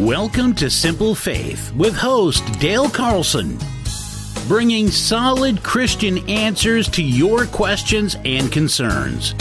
[0.00, 3.58] Welcome to Simple Faith with host Dale Carlson,
[4.48, 9.34] bringing solid Christian answers to your questions and concerns.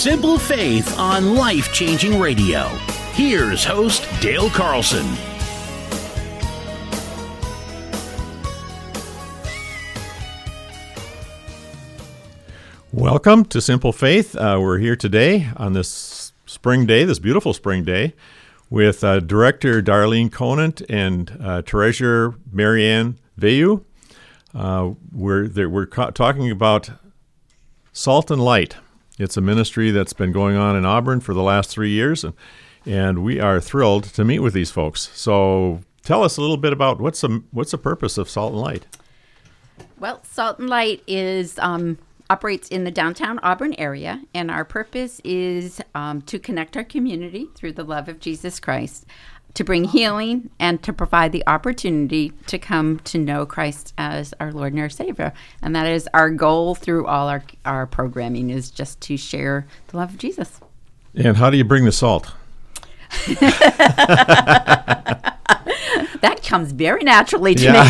[0.00, 2.68] Simple Faith on Life Changing Radio.
[3.12, 5.06] Here's host Dale Carlson.
[12.90, 14.34] Welcome to Simple Faith.
[14.34, 18.14] Uh, we're here today on this spring day, this beautiful spring day,
[18.70, 23.84] with uh, Director Darlene Conant and uh, Treasurer Marianne Vayu.
[24.54, 26.88] Uh, we're we're ca- talking about
[27.92, 28.76] Salt and Light.
[29.20, 32.32] It's a ministry that's been going on in Auburn for the last three years, and
[32.86, 35.10] and we are thrilled to meet with these folks.
[35.12, 38.62] So tell us a little bit about what's the what's the purpose of Salt and
[38.62, 38.86] Light.
[39.98, 41.98] Well, Salt and Light is um,
[42.30, 47.50] operates in the downtown Auburn area, and our purpose is um, to connect our community
[47.54, 49.04] through the love of Jesus Christ,
[49.54, 54.52] to bring healing, and to provide the opportunity to come to know Christ as our
[54.52, 55.32] Lord and our Savior.
[55.62, 59.96] And that is our goal through all our our programming is just to share the
[59.96, 60.60] love of Jesus.
[61.14, 62.32] And how do you bring the salt?
[66.20, 67.82] That comes very naturally to Yeah.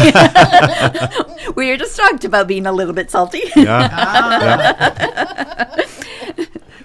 [1.42, 1.52] me.
[1.56, 3.42] we just talked about being a little bit salty.
[3.56, 3.89] Yeah.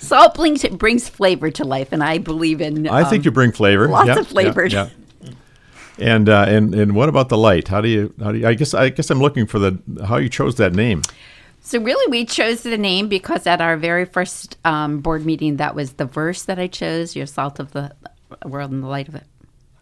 [0.06, 2.88] Salt brings brings flavor to life, and I believe in.
[2.88, 3.88] I think um, you bring flavor.
[3.88, 4.66] lots Yeah, of flavor.
[4.66, 4.90] Yeah.
[5.22, 5.32] yeah.
[5.98, 7.70] And uh, and and what about the light?
[7.70, 10.18] How do you how do you, I guess I guess I'm looking for the how
[10.18, 11.04] you chose that name.
[11.62, 15.74] So really, we chose the name because at our very first um, board meeting, that
[15.74, 17.16] was the verse that I chose.
[17.16, 17.96] You're salt of the
[18.44, 19.24] world and the light of it.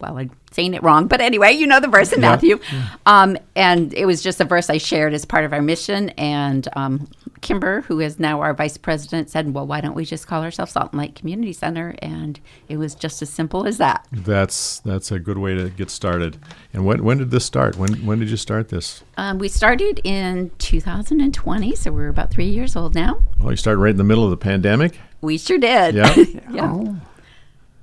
[0.00, 2.30] Well, I'm saying it wrong, but anyway, you know the verse in Yeah.
[2.30, 2.58] Matthew.
[3.06, 6.10] Um, and it was just a verse I shared as part of our mission.
[6.10, 7.08] And um,
[7.40, 10.72] Kimber, who is now our vice president, said, "Well, why don't we just call ourselves
[10.72, 14.06] Salt and Light Community Center?" And it was just as simple as that.
[14.12, 16.38] That's that's a good way to get started.
[16.72, 17.76] And when when did this start?
[17.76, 19.04] When when did you start this?
[19.16, 23.20] Um, we started in 2020, so we're about three years old now.
[23.38, 24.98] Well, you started right in the middle of the pandemic.
[25.20, 25.94] We sure did.
[25.94, 26.14] Yeah.
[26.50, 26.94] yeah.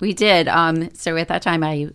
[0.01, 0.49] We did.
[0.49, 1.89] Um, so at that time, I,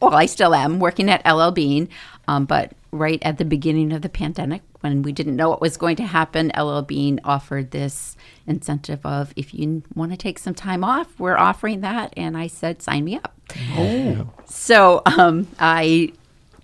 [0.00, 1.88] well, I still am working at LL Bean,
[2.28, 5.76] um, but right at the beginning of the pandemic, when we didn't know what was
[5.76, 10.54] going to happen, LL Bean offered this incentive of if you want to take some
[10.54, 12.12] time off, we're offering that.
[12.16, 13.34] And I said, sign me up.
[13.72, 14.30] Oh.
[14.46, 16.12] So um, I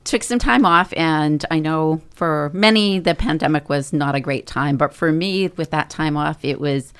[0.05, 4.47] took some time off, and I know for many the pandemic was not a great
[4.47, 6.93] time, but for me, with that time off, it was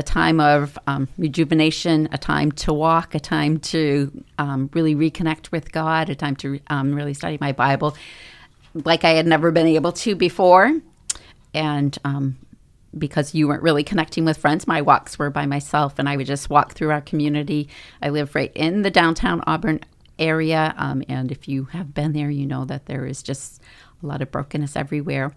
[0.00, 5.52] a time of um, rejuvenation, a time to walk, a time to um, really reconnect
[5.52, 7.94] with God, a time to um, really study my Bible
[8.74, 10.80] like I had never been able to before.
[11.52, 12.38] And um,
[12.96, 16.26] because you weren't really connecting with friends, my walks were by myself, and I would
[16.26, 17.68] just walk through our community.
[18.02, 19.80] I live right in the downtown Auburn
[20.18, 23.60] area, um, and if you have been there, you know that there is just
[24.02, 25.32] a lot of brokenness everywhere.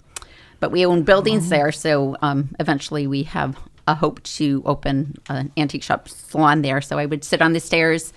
[0.59, 3.57] But we own buildings there, so um, eventually we have
[3.87, 6.81] a hope to open an antique shop salon there.
[6.81, 8.13] So I would sit on the stairs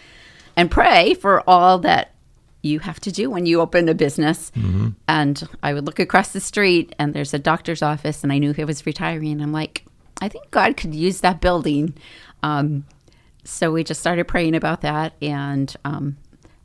[0.57, 2.13] and pray for all that
[2.63, 4.51] you have to do when you open a business.
[5.07, 8.53] And I would look across the street and there's a doctor's office, and I knew
[8.53, 9.41] he was retiring.
[9.41, 9.85] I'm like,
[10.21, 11.95] I think God could use that building.
[12.43, 12.85] Um,
[13.45, 16.17] so we just started praying about that and um,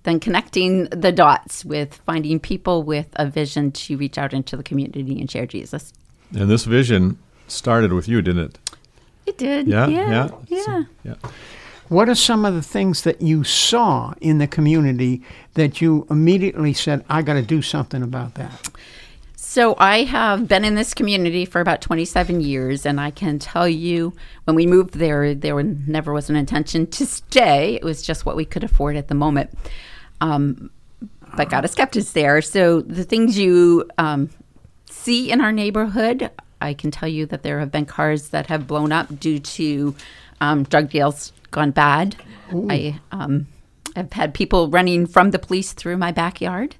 [0.04, 4.64] then connecting the dots with finding people with a vision to reach out into the
[4.64, 5.94] community and share Jesus.
[6.34, 8.60] And this vision started with you, didn't it?
[9.32, 9.68] It did.
[9.68, 10.10] Yeah, Yeah.
[10.12, 10.64] yeah, Yeah.
[10.66, 11.14] So- yeah.
[11.88, 15.22] What are some of the things that you saw in the community
[15.56, 18.70] that you immediately said, I got to do something about that?
[19.36, 23.68] So I have been in this community for about 27 years, and I can tell
[23.68, 24.14] you,
[24.46, 27.76] when we moved there, there never was an intention to stay.
[27.76, 29.50] It was just what we could afford at the moment.
[30.22, 30.70] Um,
[31.36, 32.42] but God has kept us there.
[32.42, 34.30] So the things you um,
[34.90, 36.30] see in our neighborhood,
[36.62, 39.96] I can tell you that there have been cars that have blown up due to
[40.40, 42.16] um, drug deals gone bad.
[42.70, 43.48] I um,
[43.96, 46.76] have had people running from the police through my backyard.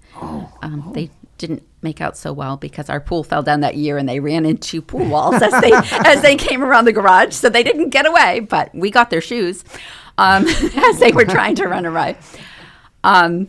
[0.62, 4.08] Um, they didn't make out so well because our pool fell down that year and
[4.08, 5.72] they ran into pool walls as they
[6.06, 7.34] as they came around the garage.
[7.34, 9.64] So they didn't get away, but we got their shoes
[10.18, 12.18] um, as they were trying to run away.
[13.04, 13.48] Um,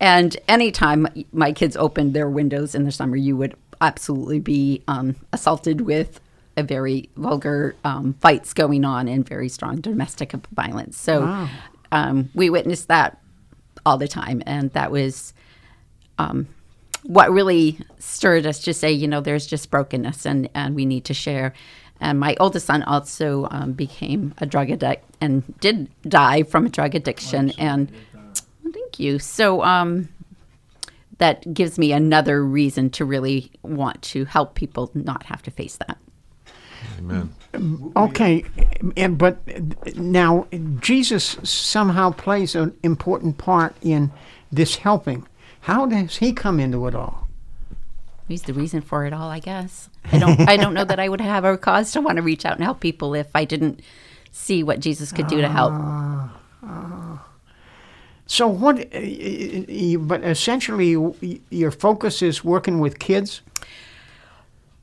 [0.00, 5.16] and anytime my kids opened their windows in the summer, you would absolutely be um,
[5.32, 6.20] assaulted with
[6.56, 10.98] a very vulgar um, fights going on and very strong domestic violence.
[10.98, 11.48] So
[11.92, 13.18] um, we witnessed that
[13.86, 15.32] all the time, and that was
[16.18, 16.48] um,
[17.02, 21.04] what really stirred us to say, you know, there's just brokenness, and and we need
[21.06, 21.54] to share.
[22.02, 26.68] And my oldest son also um, became a drug addict and did die from a
[26.70, 27.50] drug addiction.
[27.58, 27.92] And
[28.72, 29.18] thank you.
[29.18, 30.08] So um,
[31.20, 35.76] that gives me another reason to really want to help people not have to face
[35.76, 35.98] that.
[36.98, 37.34] Amen.
[37.96, 38.44] Okay,
[38.96, 39.36] and but
[39.96, 40.46] now
[40.80, 44.10] Jesus somehow plays an important part in
[44.50, 45.26] this helping.
[45.62, 47.28] How does he come into it all?
[48.28, 49.90] He's the reason for it all, I guess.
[50.10, 50.40] I don't.
[50.48, 52.64] I don't know that I would have a cause to want to reach out and
[52.64, 53.82] help people if I didn't
[54.30, 55.72] see what Jesus could do to help.
[55.72, 56.70] So what?
[56.70, 57.18] uh,
[58.38, 58.76] y- what?
[60.06, 63.42] But essentially, your focus is working with kids.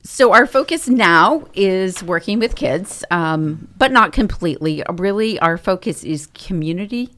[0.04, 4.84] So our focus now is working with kids, um, but not completely.
[4.94, 7.10] Really, our focus is community.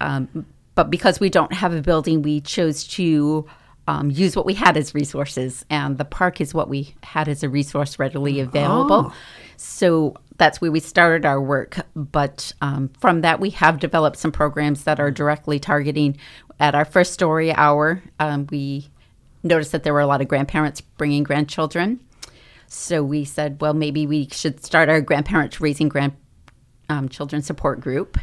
[0.00, 3.46] Um, but because we don't have a building, we chose to
[3.88, 7.42] um, use what we had as resources, and the park is what we had as
[7.42, 9.12] a resource readily available.
[9.56, 11.78] So that's where we started our work.
[11.94, 16.18] But um, from that, we have developed some programs that are directly targeting.
[16.58, 18.88] At our first story hour, um, we
[19.42, 22.00] noticed that there were a lot of grandparents bringing grandchildren.
[22.66, 26.14] So we said, well, maybe we should start our grandparents raising grand
[26.88, 28.18] um, children support group.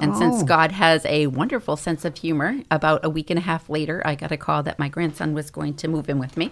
[0.00, 3.68] And since God has a wonderful sense of humor, about a week and a half
[3.68, 6.50] later, I got a call that my grandson was going to move in with me.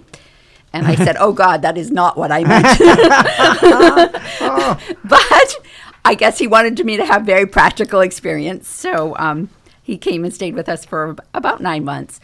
[0.72, 2.78] And I said, Oh God, that is not what I meant.
[5.04, 5.56] but
[6.04, 8.68] I guess he wanted me to have very practical experience.
[8.68, 9.50] So um,
[9.82, 12.20] he came and stayed with us for about nine months.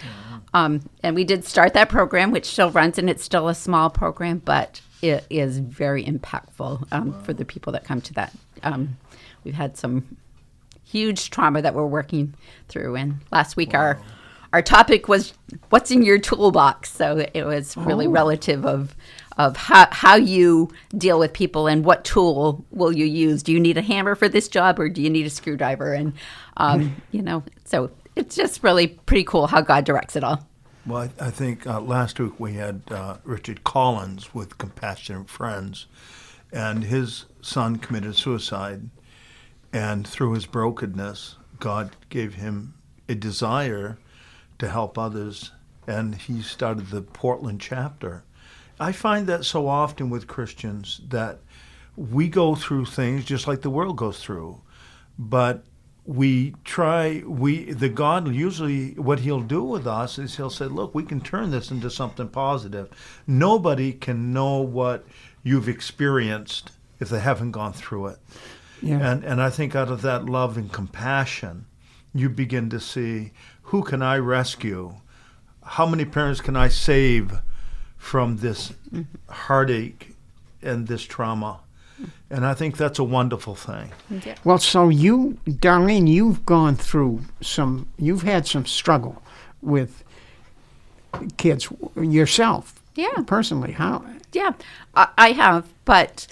[0.54, 3.90] Um, and we did start that program, which still runs, and it's still a small
[3.90, 8.32] program, but it is very impactful um, for the people that come to that.
[8.62, 8.96] Um,
[9.44, 10.16] we've had some
[10.84, 12.34] huge trauma that we're working
[12.68, 14.00] through, and last week our
[14.56, 15.34] our topic was
[15.68, 16.90] what's in your toolbox.
[16.90, 18.96] So it was really relative of
[19.36, 23.42] of how how you deal with people and what tool will you use.
[23.42, 25.92] Do you need a hammer for this job, or do you need a screwdriver?
[25.92, 26.14] And
[26.56, 30.48] um, you know, so it's just really pretty cool how God directs it all.
[30.86, 35.86] Well, I, I think uh, last week we had uh, Richard Collins with Compassionate Friends,
[36.50, 38.88] and his son committed suicide.
[39.70, 42.72] And through his brokenness, God gave him
[43.06, 43.98] a desire
[44.58, 45.52] to help others,
[45.86, 48.24] and he started the Portland chapter.
[48.78, 51.38] I find that so often with Christians that
[51.96, 54.60] we go through things just like the world goes through,
[55.18, 55.64] but
[56.04, 60.94] we try we the god usually what he'll do with us is he'll say look
[60.94, 62.88] we can turn this into something positive
[63.26, 65.04] nobody can know what
[65.42, 66.70] you've experienced
[67.00, 68.18] if they haven't gone through it
[68.80, 69.00] Yeah.
[69.00, 71.66] and and i think out of that love and compassion
[72.14, 73.32] you begin to see
[73.66, 74.94] who can i rescue
[75.64, 77.40] how many parents can i save
[77.96, 79.02] from this mm-hmm.
[79.32, 80.14] heartache
[80.62, 81.60] and this trauma
[82.30, 83.90] and i think that's a wonderful thing
[84.44, 87.88] Well, so you, Darlene, you've gone through some.
[87.98, 89.22] You've had some struggle
[89.62, 90.04] with
[91.36, 92.80] kids yourself.
[92.94, 93.22] Yeah.
[93.26, 94.04] Personally, how?
[94.32, 94.52] Yeah,
[94.94, 96.26] I, I have, but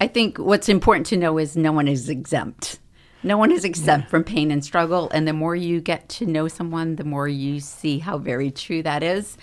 [0.00, 2.78] I think what's important to know is no one is exempt.
[3.24, 6.48] No one is exempt from pain and struggle, and the more you get to know
[6.48, 9.36] someone, the more you see how very true that is.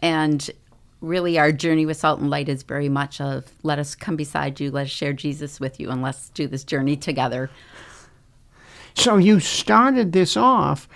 [0.00, 0.50] And
[1.00, 4.58] really, our journey with Salt and Light is very much of let us come beside
[4.58, 7.48] you, let us share Jesus with you, and let's do this journey together.
[8.94, 10.88] So you started this off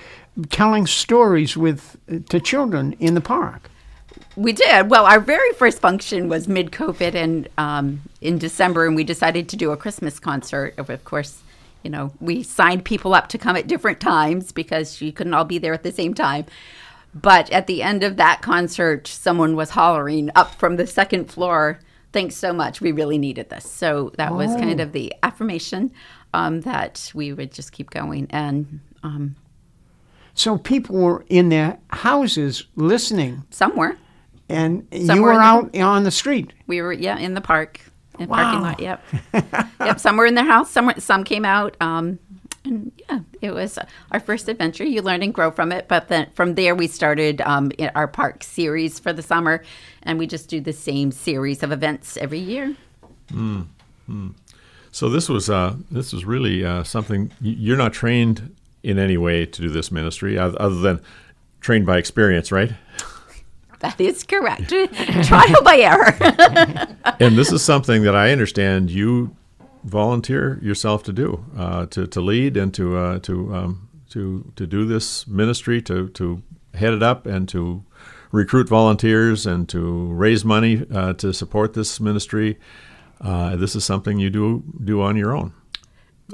[0.50, 1.96] telling stories with
[2.28, 3.70] to children in the park.
[4.34, 4.90] We did.
[4.90, 9.48] Well, our very first function was mid COVID and um, in December, and we decided
[9.50, 10.74] to do a Christmas concert.
[10.76, 11.42] Of of course,
[11.86, 15.44] you know, we signed people up to come at different times because you couldn't all
[15.44, 16.44] be there at the same time.
[17.14, 21.78] But at the end of that concert, someone was hollering up from the second floor,
[22.12, 22.80] Thanks so much.
[22.80, 23.70] We really needed this.
[23.70, 25.92] So that was kind of the affirmation
[26.34, 28.26] um, that we would just keep going.
[28.30, 29.36] And um,
[30.34, 33.96] So people were in their houses listening, somewhere
[34.48, 36.52] and you were out on the street.
[36.66, 37.80] We were yeah in the park,
[38.18, 38.36] in the Wow.
[38.36, 38.80] parking lot.
[38.80, 39.04] Yep,
[39.80, 40.00] yep.
[40.00, 40.70] Some were in their house.
[40.70, 42.18] Some were, some came out, um,
[42.64, 43.78] And yeah, it was
[44.10, 44.84] our first adventure.
[44.84, 45.86] You learn and grow from it.
[45.88, 49.62] But then from there, we started um, our park series for the summer,
[50.02, 52.74] and we just do the same series of events every year.
[54.92, 59.44] So this was uh, this was really uh, something you're not trained in any way
[59.46, 61.00] to do this ministry other than
[61.60, 62.72] trained by experience, right?
[63.80, 64.68] That is correct.
[65.24, 66.16] Trial by error.
[67.20, 69.36] and this is something that I understand you
[69.84, 74.66] volunteer yourself to do, uh, to, to lead and to uh, to um, to to
[74.66, 76.42] do this ministry, to to
[76.74, 77.84] head it up, and to
[78.32, 82.58] recruit volunteers and to raise money uh, to support this ministry.
[83.20, 85.52] Uh, this is something you do do on your own.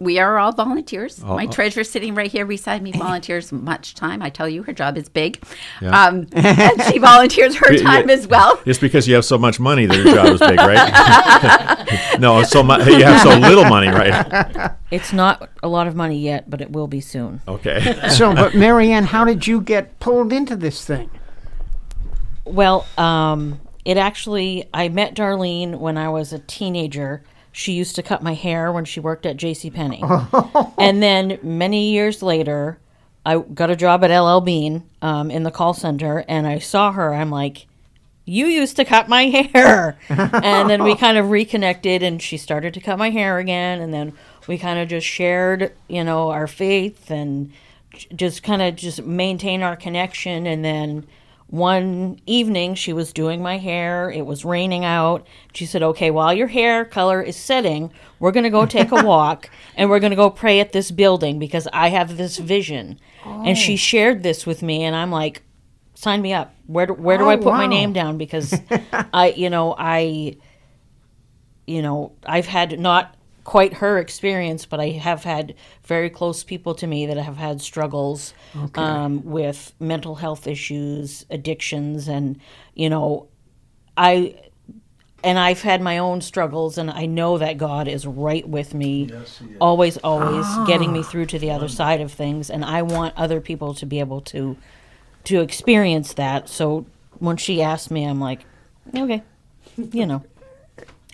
[0.00, 1.20] We are all volunteers.
[1.22, 1.50] Oh, My oh.
[1.50, 4.22] treasurer sitting right here beside me volunteers much time.
[4.22, 5.42] I tell you, her job is big.
[5.82, 6.06] Yeah.
[6.06, 8.14] Um, and she volunteers her time yeah.
[8.14, 8.60] as well.
[8.64, 12.16] It's because you have so much money that your job is big, right?
[12.20, 14.72] no, so mu- you have so little money, right?
[14.90, 17.42] It's not a lot of money yet, but it will be soon.
[17.46, 18.08] Okay.
[18.10, 21.10] So, but Marianne, how did you get pulled into this thing?
[22.44, 27.22] Well, um, it actually, I met Darlene when I was a teenager.
[27.52, 29.70] She used to cut my hair when she worked at J.C.
[29.70, 30.02] Penney,
[30.78, 32.78] and then many years later,
[33.24, 36.92] I got a job at LL Bean um, in the call center, and I saw
[36.92, 37.14] her.
[37.14, 37.66] I'm like,
[38.24, 42.74] "You used to cut my hair," and then we kind of reconnected, and she started
[42.74, 44.14] to cut my hair again, and then
[44.48, 47.52] we kind of just shared, you know, our faith and
[48.16, 51.06] just kind of just maintain our connection, and then
[51.52, 54.10] one evening she was doing my hair.
[54.10, 55.26] It was raining out.
[55.52, 59.04] She said okay while your hair color is setting we're going to go take a
[59.04, 62.98] walk and we're going to go pray at this building because i have this vision.
[63.26, 63.76] And she oh.
[63.76, 65.42] shared this with me and i'm like
[65.94, 66.54] sign me up.
[66.66, 68.16] Where do, where do Oh, i put my name down?
[68.22, 68.58] Because
[69.12, 70.34] i you know i
[71.66, 73.14] you know i've had not
[73.44, 77.60] quite her experience but i have had very close people to me that have had
[77.60, 78.34] struggles
[78.76, 82.38] um, with mental health issues addictions and
[82.74, 83.26] you know
[83.96, 84.34] i
[85.24, 89.08] and i've had my own struggles and i know that god is right with me
[89.60, 93.40] always always getting me through to the other side of things and i want other
[93.40, 94.56] people to be able to
[95.24, 96.48] to experience that.
[96.48, 96.84] So
[97.20, 98.44] when she asked me i'm like
[98.96, 99.22] okay
[99.92, 100.22] you know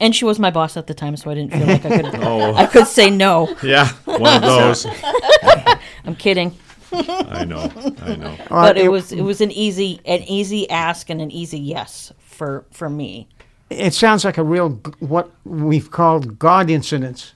[0.00, 2.14] and she was my boss at the time, so I didn't feel like I could.
[2.22, 2.54] Oh.
[2.54, 3.54] I could say no.
[3.62, 4.86] yeah, one of those.
[6.04, 6.56] I'm kidding,
[6.92, 7.70] I know.
[8.02, 8.36] I know.
[8.48, 11.58] but uh, it it- was it was an easy an easy ask and an easy
[11.58, 13.28] yes for for me.
[13.70, 17.34] It sounds like a real g- what we've called God incidents,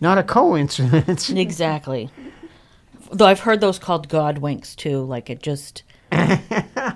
[0.00, 1.30] not a coincidence.
[1.30, 2.10] Exactly.
[3.10, 5.02] Though I've heard those called God winks too.
[5.02, 5.82] Like it just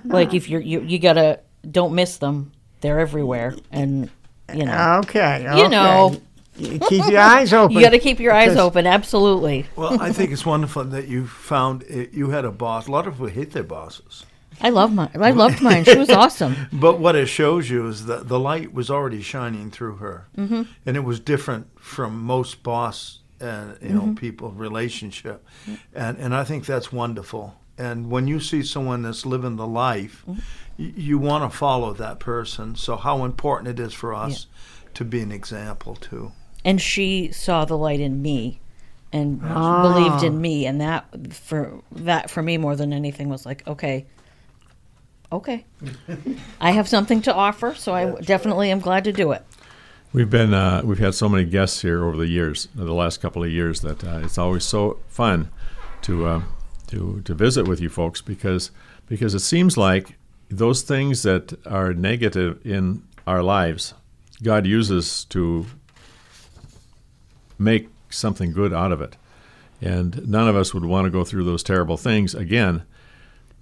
[0.05, 2.53] like if you're you you gotta don't miss them.
[2.83, 4.11] They're everywhere, and
[4.55, 5.69] you know Okay, you okay.
[5.69, 6.17] know
[6.59, 7.77] keep your eyes open.
[7.77, 8.87] you got to keep your eyes Because- open.
[8.87, 9.67] Absolutely.
[9.77, 12.87] Well, I think it's wonderful that you found it, you had a boss.
[12.87, 14.25] A lot of people hate their bosses.
[14.61, 15.11] I love mine.
[15.15, 15.85] I loved mine.
[15.85, 16.57] She was awesome.
[16.73, 20.63] But what it shows you is that the light was already shining through her, mm-hmm.
[20.87, 24.15] and it was different from most boss and you know mm-hmm.
[24.15, 25.75] people relationship, mm-hmm.
[25.95, 27.55] and and I think that's wonderful.
[27.79, 30.37] And when you see someone that's living the life, y-
[30.77, 32.75] you want to follow that person.
[32.77, 34.47] So how important it is for us
[34.95, 36.33] to be an example too.
[36.65, 38.61] and she saw the light in me
[39.13, 40.67] and believed in me.
[40.67, 41.05] And that
[41.35, 44.07] for that for me more than anything was like okay
[45.33, 45.65] okay.
[46.61, 49.43] I have something to offer so i definitely am glad to do it.
[50.13, 53.45] We've been uh, we've had so many guests here over the years, the last couple
[53.45, 55.51] of years, that uh, it's always so fun
[56.03, 56.43] to uh,
[56.89, 58.71] to to visit with you folks because
[59.07, 60.17] because it seems like
[60.49, 63.95] those things that are negative in our lives,
[64.43, 65.67] God uses to
[67.59, 69.17] make something good out of it,
[69.81, 72.83] and none of us would want to go through those terrible things again.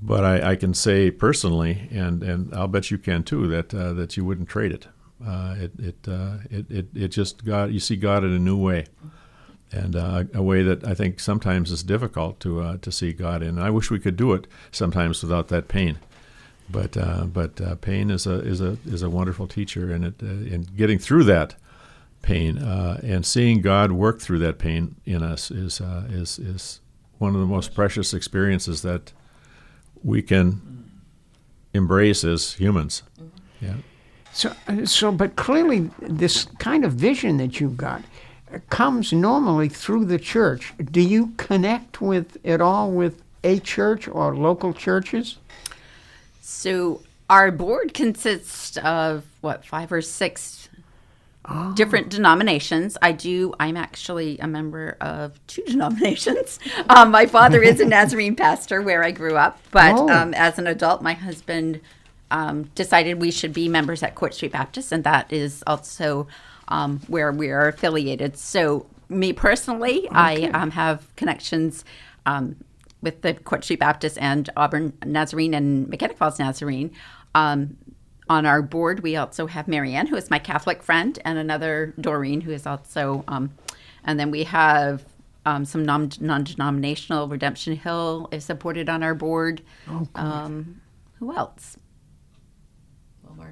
[0.02, 3.95] But I, I can say personally, and, and I'll bet you can too, that uh,
[3.95, 4.88] that you wouldn't trade it.
[5.25, 8.57] Uh, it it, uh, it it it just God you see God in a new
[8.57, 8.85] way,
[9.75, 13.43] and uh, a way that I think sometimes is difficult to uh, to see God
[13.43, 13.59] in.
[13.59, 15.99] I wish we could do it sometimes without that pain,
[16.71, 20.14] but uh, but uh, pain is a is a is a wonderful teacher, and it
[20.23, 21.57] uh, and getting through that
[22.23, 26.81] pain uh, and seeing God work through that pain in us is uh, is is
[27.19, 29.12] one of the most precious experiences that
[30.02, 30.90] we can
[31.73, 33.02] embrace as humans.
[33.61, 33.75] Yeah.
[34.33, 38.04] So, uh, so, but clearly, this kind of vision that you've got uh,
[38.70, 40.73] comes normally through the church.
[40.82, 45.38] Do you connect with it all with a church or local churches?
[46.40, 50.68] So our board consists of what five or six
[51.75, 52.96] different denominations.
[53.02, 53.54] I do.
[53.61, 56.58] I'm actually a member of two denominations.
[56.88, 60.08] Um, my father is a Nazarene pastor where I grew up, but Oh.
[60.08, 61.80] um, as an adult, my husband
[62.30, 66.26] um, decided we should be members at Court Street Baptist, and that is also
[66.68, 68.37] um, where we are affiliated.
[68.37, 71.85] So, me personally, I um, have connections.
[72.26, 72.56] Um,
[73.04, 76.90] with the Court Street Baptist and Auburn Nazarene and Mechanic Falls Nazarene.
[77.35, 77.76] Um,
[78.28, 82.40] on our board, we also have Marianne, who is my Catholic friend, and another Doreen,
[82.40, 83.52] who is also, um,
[84.04, 85.04] and then we have
[85.44, 87.28] um, some non denominational.
[87.28, 89.61] Redemption Hill is supported on our board.
[89.88, 90.80] Oh, um,
[91.18, 91.76] who else?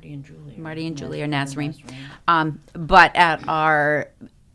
[0.02, 0.56] Well, Marty and Julie.
[0.58, 1.74] Marty and Julie are Nazarene.
[2.26, 4.08] Um, but at our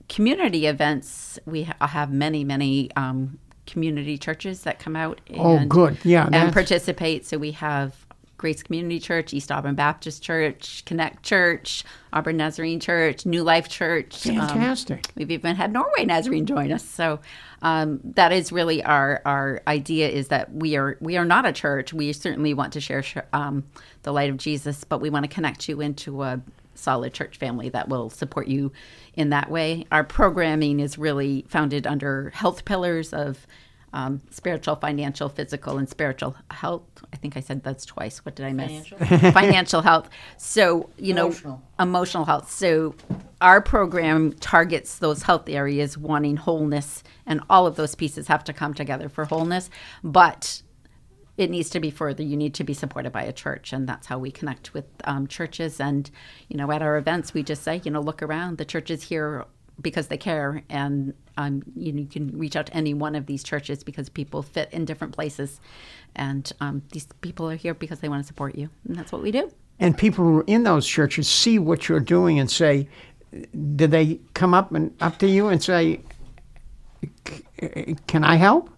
[0.10, 5.66] community events, we ha- have many, many um, community churches that come out and, Oh,
[5.66, 5.98] good.
[6.04, 7.26] Yeah, and participate.
[7.26, 8.06] So we have
[8.38, 14.28] Grace Community Church, East Auburn Baptist Church, Connect Church, Auburn Nazarene Church, New Life Church.
[14.28, 15.08] um, Fantastic.
[15.16, 16.84] We've even had Norway Nazarene join us.
[16.84, 17.20] So
[17.62, 21.52] um, that is really our our idea is that we are we are not a
[21.52, 21.94] church.
[21.94, 23.04] We certainly want to share
[23.34, 23.64] um,
[24.04, 26.42] the light of Jesus, but we want to connect you into a
[26.76, 28.72] solid church family that will support you
[29.16, 29.86] in that way.
[29.92, 33.48] Our programming is really founded under health pillars of
[33.94, 36.84] um, spiritual, financial, physical, and spiritual health.
[37.14, 38.20] I think I said that's twice.
[38.26, 38.88] What did I miss?
[38.88, 39.32] Financial?
[39.32, 40.10] financial health.
[40.38, 41.62] So, you know, Emotional.
[41.80, 42.52] emotional health.
[42.52, 42.96] So,
[43.40, 48.54] our program targets those health areas wanting wholeness, and all of those pieces have to
[48.54, 49.70] come together for wholeness.
[50.04, 50.62] But
[51.38, 52.24] it needs to be further.
[52.24, 55.28] You need to be supported by a church, and that's how we connect with um,
[55.28, 55.80] churches.
[55.80, 56.10] And
[56.50, 58.58] you know, at our events, we just say, you know, look around.
[58.58, 59.46] The churches here
[59.82, 63.26] because they care, and um, you, know, you can reach out to any one of
[63.28, 65.60] these churches because people fit in different places,
[66.16, 69.22] and um, these people are here because they want to support you, and that's what
[69.22, 69.52] we do.
[69.80, 72.88] And people who are in those churches see what you're doing and say,
[73.76, 76.02] do they come up and up to you and say,
[78.08, 78.70] can I help?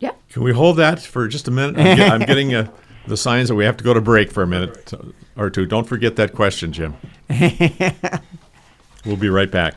[0.00, 0.12] Yeah.
[0.30, 1.78] Can we hold that for just a minute?
[1.78, 2.70] I'm, get- I'm getting uh,
[3.06, 4.92] the signs that we have to go to break for a minute
[5.36, 5.66] or two.
[5.66, 6.96] Don't forget that question, Jim.
[9.04, 9.74] we'll be right back.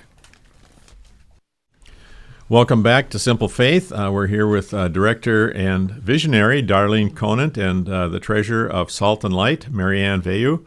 [2.52, 3.92] Welcome back to Simple Faith.
[3.92, 8.90] Uh, we're here with uh, director and visionary Darlene Conant and uh, the treasurer of
[8.90, 10.66] Salt and Light, Marianne Vayu.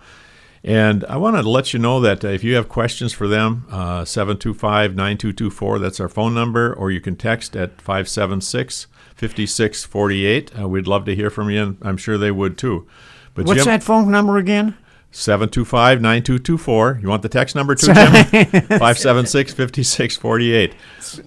[0.63, 3.67] And I wanted to let you know that uh, if you have questions for them,
[3.69, 10.61] uh, 725 9224, that's our phone number, or you can text at 576 5648.
[10.61, 12.87] Uh, We'd love to hear from you, and I'm sure they would too.
[13.35, 14.77] But What's Jim, that phone number again?
[15.13, 16.99] 725 9224.
[17.03, 17.95] You want the text number too, Jim?
[18.53, 20.75] 576 5648.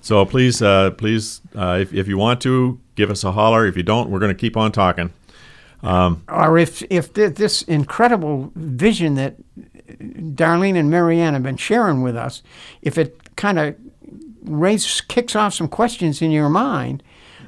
[0.02, 3.65] So please, uh, please, uh, if, if you want to, give us a holler.
[3.65, 5.13] If you don't, we're going to keep on talking.
[5.84, 9.36] Um, Or if, if th- this incredible vision that
[10.00, 12.41] Darlene and Marianne have been sharing with us,
[12.82, 13.76] if it kind of
[14.43, 17.04] raises, kicks off some questions in your mind,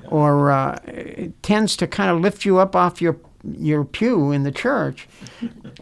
[0.08, 3.18] or uh, it tends to kind of lift you up off your
[3.58, 5.08] your pew in the church,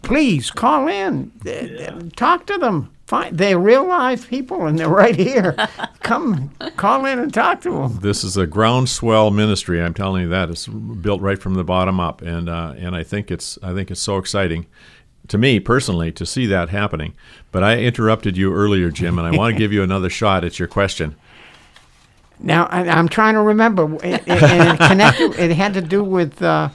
[0.05, 2.91] please call in, Uh, talk to them.
[3.07, 5.55] Find, they're real live people and they're right here.
[6.01, 7.99] Come, call in and talk to them.
[8.01, 9.79] This is a groundswell ministry.
[9.81, 13.03] I'm telling you that it's built right from the bottom up, and uh, and I
[13.03, 14.65] think it's I think it's so exciting
[15.27, 17.13] to me personally to see that happening.
[17.51, 20.57] But I interrupted you earlier, Jim, and I want to give you another shot at
[20.57, 21.15] your question.
[22.39, 25.33] Now I, I'm trying to remember, it, it, it connected.
[25.39, 26.41] It had to do with.
[26.41, 26.69] Uh,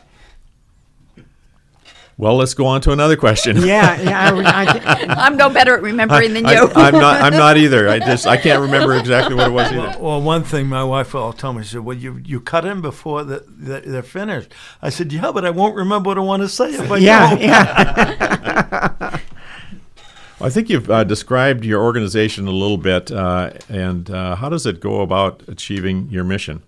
[2.20, 3.56] Well, let's go on to another question.
[3.62, 4.30] yeah, yeah.
[4.30, 6.70] I, I, I'm no better at remembering than you.
[6.74, 7.22] I'm not.
[7.22, 7.88] I'm not either.
[7.88, 8.26] I just.
[8.26, 9.98] I can't remember exactly what it was either.
[9.98, 12.82] Well, one thing my wife will tell me, she said, "Well, you you cut in
[12.82, 14.52] before the, the, they're finished."
[14.82, 17.30] I said, "Yeah, but I won't remember what I want to say if I yeah,
[17.30, 19.20] don't." yeah.
[20.42, 24.66] I think you've uh, described your organization a little bit, uh, and uh, how does
[24.66, 26.62] it go about achieving your mission?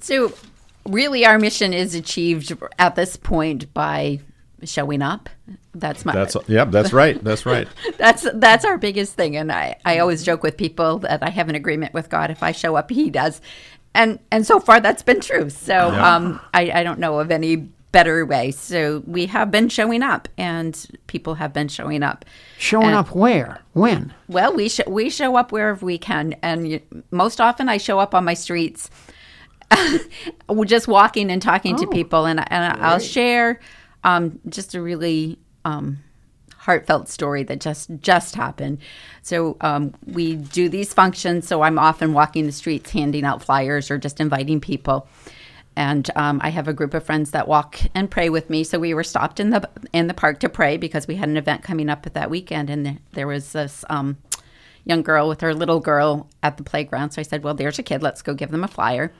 [0.00, 0.32] So,
[0.88, 4.20] really, our mission is achieved at this point by
[4.64, 5.28] showing up.
[5.74, 6.70] That's my That's yep.
[6.70, 7.22] That's right.
[7.22, 7.68] That's right.
[7.98, 9.36] that's that's our biggest thing.
[9.36, 12.30] And I I always joke with people that I have an agreement with God.
[12.30, 13.40] If I show up, He does.
[13.94, 15.48] And and so far that's been true.
[15.50, 16.16] So Yeah.
[16.16, 18.50] um, I I don't know of any better way.
[18.52, 22.24] So we have been showing up, and people have been showing up.
[22.58, 23.60] Showing And- up where?
[23.72, 24.12] When?
[24.28, 27.98] Well, we sh- we show up wherever we can, and you, most often I show
[27.98, 29.09] up on my streets, We're
[30.66, 33.60] just walking and talking to people, and and I'll share
[34.04, 35.98] um, just a really um,
[36.56, 38.78] heartfelt story that just just happened.
[39.22, 41.46] So um, we do these functions.
[41.46, 45.08] So I'm often walking the streets, handing out flyers or just inviting people.
[45.76, 48.64] and um, I have a group of friends that walk and pray with me.
[48.64, 51.36] So we were stopped in the in the park to pray because we had an
[51.36, 54.16] event coming up at that weekend, and there, there was this um,
[54.84, 57.10] young girl with her little girl at the playground.
[57.10, 58.02] So I said, "Well, there's a kid.
[58.02, 59.12] Let's go give them a flyer."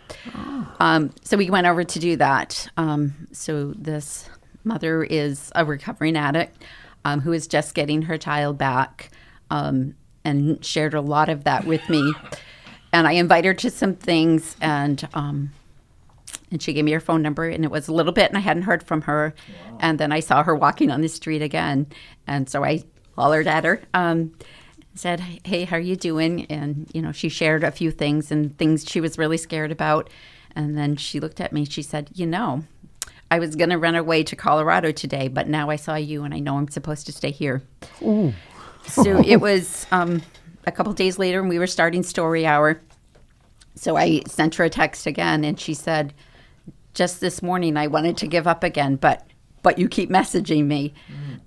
[0.78, 2.68] Um, so we went over to do that.
[2.76, 4.28] Um, so this
[4.64, 6.62] mother is a recovering addict
[7.04, 9.10] um, who is just getting her child back,
[9.50, 9.94] um,
[10.24, 12.14] and shared a lot of that with me.
[12.92, 15.52] And I invited her to some things, and um,
[16.50, 18.40] and she gave me her phone number and it was a little bit and i
[18.40, 19.34] hadn't heard from her
[19.78, 21.86] and then i saw her walking on the street again
[22.26, 22.82] and so i
[23.16, 24.32] hollered at her um,
[25.00, 26.46] said hey how are you doing?
[26.46, 30.10] And you know she shared a few things and things she was really scared about.
[30.54, 31.64] And then she looked at me.
[31.64, 32.64] She said you know
[33.32, 36.34] i was going to run away to colorado today but now i saw you and
[36.34, 37.62] i know i'm supposed to stay here.
[38.86, 40.22] So it was um,
[40.66, 42.80] a couple days later and we were starting story hour.
[43.74, 46.12] So I sent her a text again, and she said,
[46.92, 49.24] "Just this morning, I wanted to give up again, but
[49.62, 50.94] but you keep messaging me."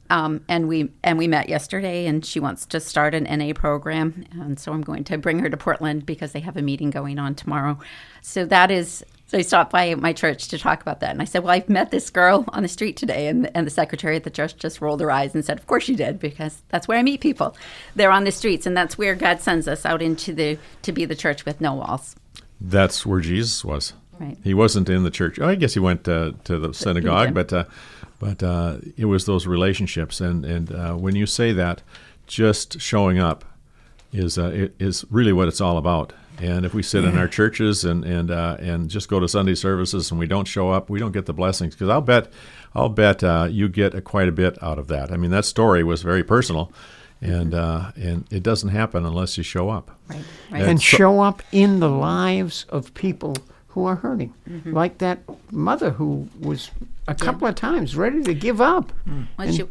[0.09, 4.25] Um, and we and we met yesterday, and she wants to start an NA program,
[4.31, 7.17] and so I'm going to bring her to Portland because they have a meeting going
[7.17, 7.79] on tomorrow.
[8.21, 9.03] So that is.
[9.25, 11.67] So I stopped by my church to talk about that, and I said, "Well, I've
[11.69, 14.81] met this girl on the street today," and and the secretary at the church just
[14.81, 17.55] rolled her eyes and said, "Of course you did, because that's where I meet people.
[17.95, 21.05] They're on the streets, and that's where God sends us out into the to be
[21.05, 22.15] the church with no walls."
[22.61, 23.93] That's where Jesus was.
[24.19, 24.37] Right.
[24.43, 25.39] He wasn't in the church.
[25.39, 27.63] Oh, I guess he went uh, to the synagogue, but uh,
[28.23, 31.81] but uh, it was those relationships, and and uh, when you say that,
[32.25, 33.43] just showing up
[34.13, 36.13] is uh, it is really what it's all about.
[36.39, 39.55] And if we sit in our churches and and uh, and just go to Sunday
[39.55, 41.75] services and we don't show up, we don't get the blessings.
[41.75, 42.31] Because I'll bet,
[42.73, 45.11] I'll bet uh, you get a, quite a bit out of that.
[45.11, 46.71] I mean, that story was very personal,
[47.21, 49.91] and uh, and it doesn't happen unless you show up.
[50.07, 50.23] Right.
[50.49, 50.61] Right.
[50.61, 53.35] And and so- show up in the lives of people
[53.73, 54.73] who are hurting, Mm-hmm.
[54.73, 55.19] like that
[55.51, 56.71] mother who was
[57.07, 58.91] a couple of times ready to give up.
[59.37, 59.63] Well, she,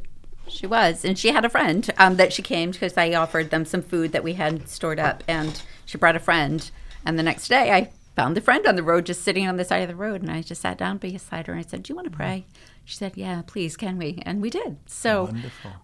[0.48, 3.64] she was, and she had a friend um, that she came because I offered them
[3.64, 6.70] some food that we had stored up, and she brought a friend.
[7.06, 9.64] And the next day, I found the friend on the road, just sitting on the
[9.64, 11.90] side of the road, and I just sat down beside her and I said, "Do
[11.92, 12.44] you want to pray?"
[12.84, 14.76] She said, "Yeah, please, can we?" And we did.
[14.86, 15.32] So,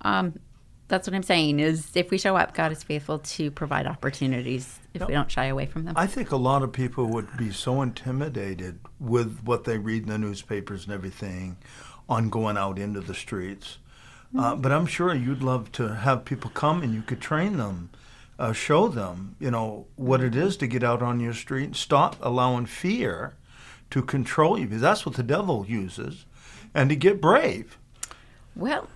[0.02, 0.34] um,
[0.88, 4.78] that's what I'm saying is, if we show up, God is faithful to provide opportunities
[4.94, 5.94] if we don't shy away from them.
[5.96, 10.08] I think a lot of people would be so intimidated with what they read in
[10.08, 11.58] the newspapers and everything
[12.08, 13.78] on going out into the streets.
[14.36, 17.90] Uh, but I'm sure you'd love to have people come and you could train them,
[18.38, 21.76] uh, show them, you know, what it is to get out on your street and
[21.76, 23.34] stop allowing fear
[23.90, 26.26] to control you because that's what the devil uses,
[26.74, 27.78] and to get brave.
[28.54, 28.88] Well,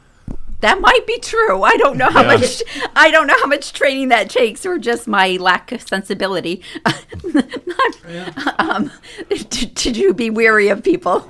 [0.63, 1.63] that might be true.
[1.63, 2.37] I don't know how Yeah.
[2.39, 2.63] much
[2.97, 6.63] I don't know how much training that takes, or just my lack of sensibility.
[7.25, 8.91] Not, um,
[9.31, 11.29] to, to be weary of people.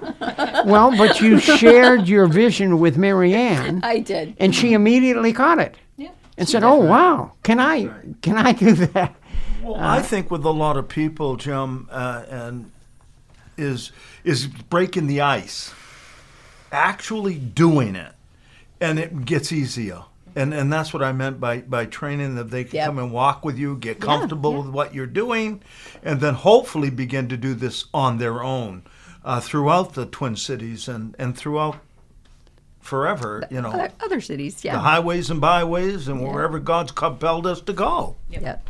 [0.64, 4.36] Well, but you shared your vision with Marianne, I did.
[4.38, 5.76] and she immediately caught it
[6.38, 7.90] and said, "Oh wow, can I
[8.22, 9.14] can I do that?"
[9.62, 12.70] Well, I think with a lot of people, Jim, uh, and
[13.56, 13.92] is
[14.24, 15.72] is breaking the ice,
[16.72, 18.12] actually doing it,
[18.82, 20.02] and it gets easier.
[20.34, 22.86] And and that's what I meant by by training that they can Yep.
[22.86, 25.60] come and walk with you, get comfortable with what you're doing,
[26.02, 28.82] and then hopefully begin to do this on their own
[29.24, 31.76] uh, throughout the Twin Cities and and throughout
[32.80, 33.46] forever.
[33.50, 34.72] You know, Other, other cities, yeah.
[34.72, 38.16] the highways and byways and wherever God's compelled us to go.
[38.30, 38.66] Yep.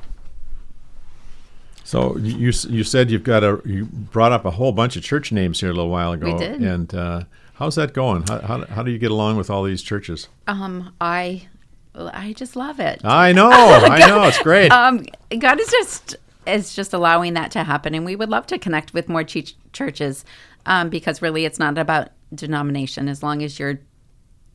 [1.84, 5.30] So you you said you've got a you brought up a whole bunch of church
[5.30, 6.36] names here a little while ago.
[6.38, 6.60] did.
[6.60, 7.22] And uh,
[7.62, 8.24] how's that going?
[8.26, 10.28] How, how how do you get along with all these churches?
[10.48, 11.48] Um, I,
[11.94, 13.04] I just love it.
[13.04, 14.72] I know, I know, it's great.
[14.72, 15.06] um,
[15.38, 18.92] God is just is just allowing that to happen, and we would love to connect
[18.92, 20.24] with more ch- churches
[20.66, 23.08] um, because really, it's not about denomination.
[23.08, 23.78] As long as you're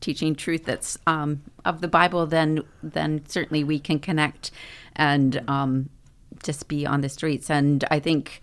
[0.02, 4.50] teaching truth that's um, of the Bible, then then certainly we can connect
[4.96, 5.88] and um,
[6.42, 7.48] just be on the streets.
[7.48, 8.42] And I think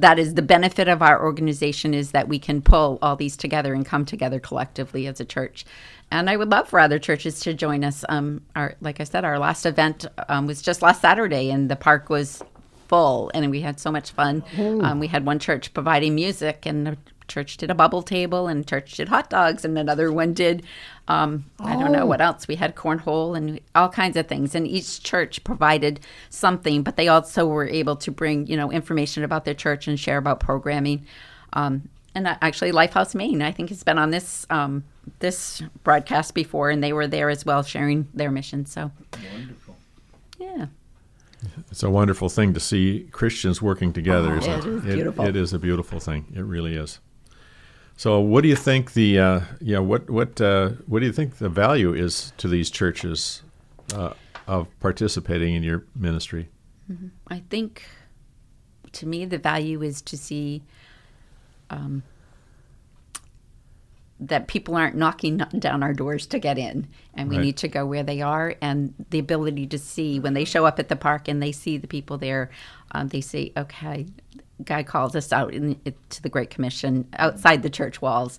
[0.00, 3.74] that is the benefit of our organization is that we can pull all these together
[3.74, 5.64] and come together collectively as a church.
[6.10, 8.04] And I would love for other churches to join us.
[8.08, 11.76] Um, our, like I said, our last event um, was just last Saturday, and the
[11.76, 12.42] park was
[12.86, 14.42] full, and we had so much fun.
[14.82, 16.96] Um, we had one church providing music, and the
[17.28, 20.64] church did a bubble table, and church did hot dogs, and another one did
[21.08, 22.46] um, I don't know what else.
[22.46, 27.08] We had cornhole and all kinds of things, and each church provided something, but they
[27.08, 31.06] also were able to bring you know information about their church and share about programming.
[31.54, 34.84] Um, and actually, Lifehouse Maine, I think, has been on this um,
[35.20, 38.66] this broadcast before, and they were there as well, sharing their mission.
[38.66, 38.90] So,
[39.32, 39.76] wonderful.
[40.38, 40.66] Yeah.
[41.70, 44.36] It's a wonderful thing to see Christians working together.
[44.36, 45.24] isn't it is It- beautiful.
[45.24, 46.26] it is a beautiful thing.
[46.34, 46.98] It really is.
[47.98, 51.38] So, what do you think the uh, yeah what what uh, what do you think
[51.38, 53.42] the value is to these churches
[53.92, 54.12] uh,
[54.46, 56.48] of participating in your ministry?
[57.26, 57.82] I think
[58.92, 60.62] to me the value is to see
[61.70, 62.04] um,
[64.20, 67.46] that people aren't knocking down our doors to get in, and we Right.
[67.46, 70.78] need to go where they are, and the ability to see when they show up
[70.78, 72.50] at the park and they see the people there,
[72.92, 74.06] um, they say, "Okay,
[74.64, 78.38] God calls us out in, to the Great Commission outside the church walls,"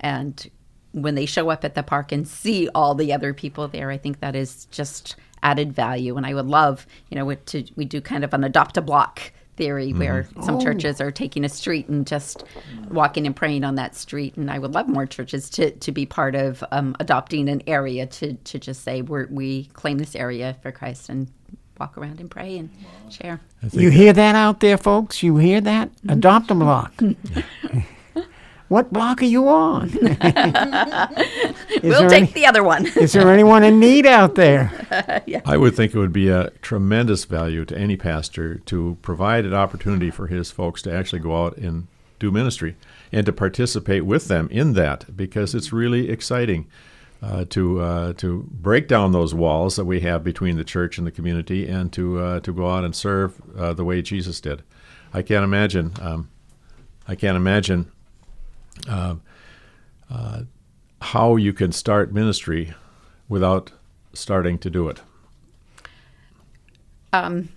[0.00, 0.50] and
[0.92, 3.98] when they show up at the park and see all the other people there, I
[3.98, 6.16] think that is just added value.
[6.16, 9.32] And I would love, you know, to we do kind of an adopt a block
[9.56, 12.44] theory where some churches are taking a street and just
[12.90, 14.36] walking and praying on that street.
[14.36, 18.06] And I would love more churches to, to be part of um, adopting an area
[18.06, 21.28] to, to just say we're, we claim this area for Christ and
[21.78, 22.70] walk around and pray and
[23.10, 23.40] share.
[23.72, 25.22] You hear that out there, folks?
[25.22, 25.90] You hear that?
[26.08, 26.92] Adopt a block.
[28.68, 29.90] what block are you on?
[31.80, 32.86] We'll take any- the other one.
[32.86, 34.72] Is there anyone in need out there?
[35.44, 39.54] I would think it would be a tremendous value to any pastor to provide an
[39.54, 41.86] opportunity for his folks to actually go out and
[42.18, 42.74] do ministry
[43.12, 46.66] and to participate with them in that because it's really exciting
[47.22, 51.06] uh, to uh, to break down those walls that we have between the church and
[51.06, 54.62] the community and to uh, to go out and serve uh, the way Jesus did.
[55.12, 55.92] I can't imagine.
[56.00, 56.30] Um,
[57.06, 57.90] I can't imagine
[58.88, 59.16] uh,
[60.10, 60.42] uh,
[61.00, 62.74] how you can start ministry
[63.28, 63.72] without
[64.12, 65.00] starting to do it.
[67.12, 67.48] Um,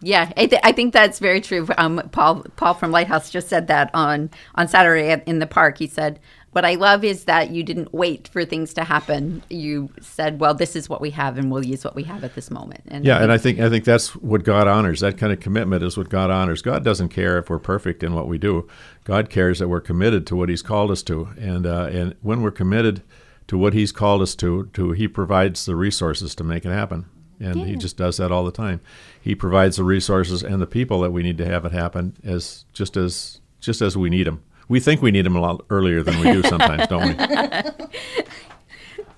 [0.00, 1.66] Yeah, I, th- I think that's very true.
[1.78, 5.78] Um, Paul Paul from Lighthouse just said that on on Saturday in the park.
[5.78, 6.20] He said,
[6.54, 9.42] "What I love is that you didn't wait for things to happen.
[9.50, 12.34] You said, well, this is what we have, and we'll use what we have at
[12.34, 15.00] this moment." And Yeah, and I think I think that's what God honors.
[15.00, 16.62] That kind of commitment is what God honors.
[16.62, 18.68] God doesn't care if we're perfect in what we do.
[19.04, 22.40] God cares that we're committed to what He's called us to, and uh, and when
[22.42, 23.02] we're committed
[23.48, 27.06] to what He's called us to, to He provides the resources to make it happen,
[27.40, 28.80] and He just does that all the time.
[29.20, 32.64] He provides the resources and the people that we need to have it happen as
[32.72, 34.42] just as just as we need them.
[34.68, 37.14] We think we need them a lot earlier than we do sometimes, don't we?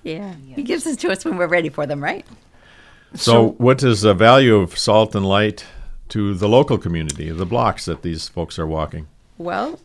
[0.11, 2.25] yeah, he gives us to us when we're ready for them, right?
[3.13, 5.65] So, what is the value of salt and light
[6.09, 9.07] to the local community, the blocks that these folks are walking?
[9.37, 9.79] Well,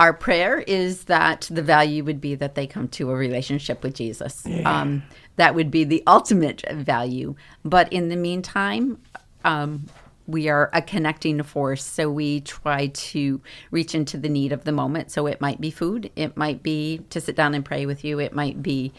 [0.00, 3.94] our prayer is that the value would be that they come to a relationship with
[3.94, 4.44] Jesus.
[4.64, 5.02] Um,
[5.36, 7.34] that would be the ultimate value.
[7.64, 9.00] But in the meantime,
[9.44, 9.86] um,
[10.26, 11.84] we are a connecting force.
[11.84, 15.10] So we try to reach into the need of the moment.
[15.10, 18.18] So it might be food, it might be to sit down and pray with you,
[18.18, 18.92] it might be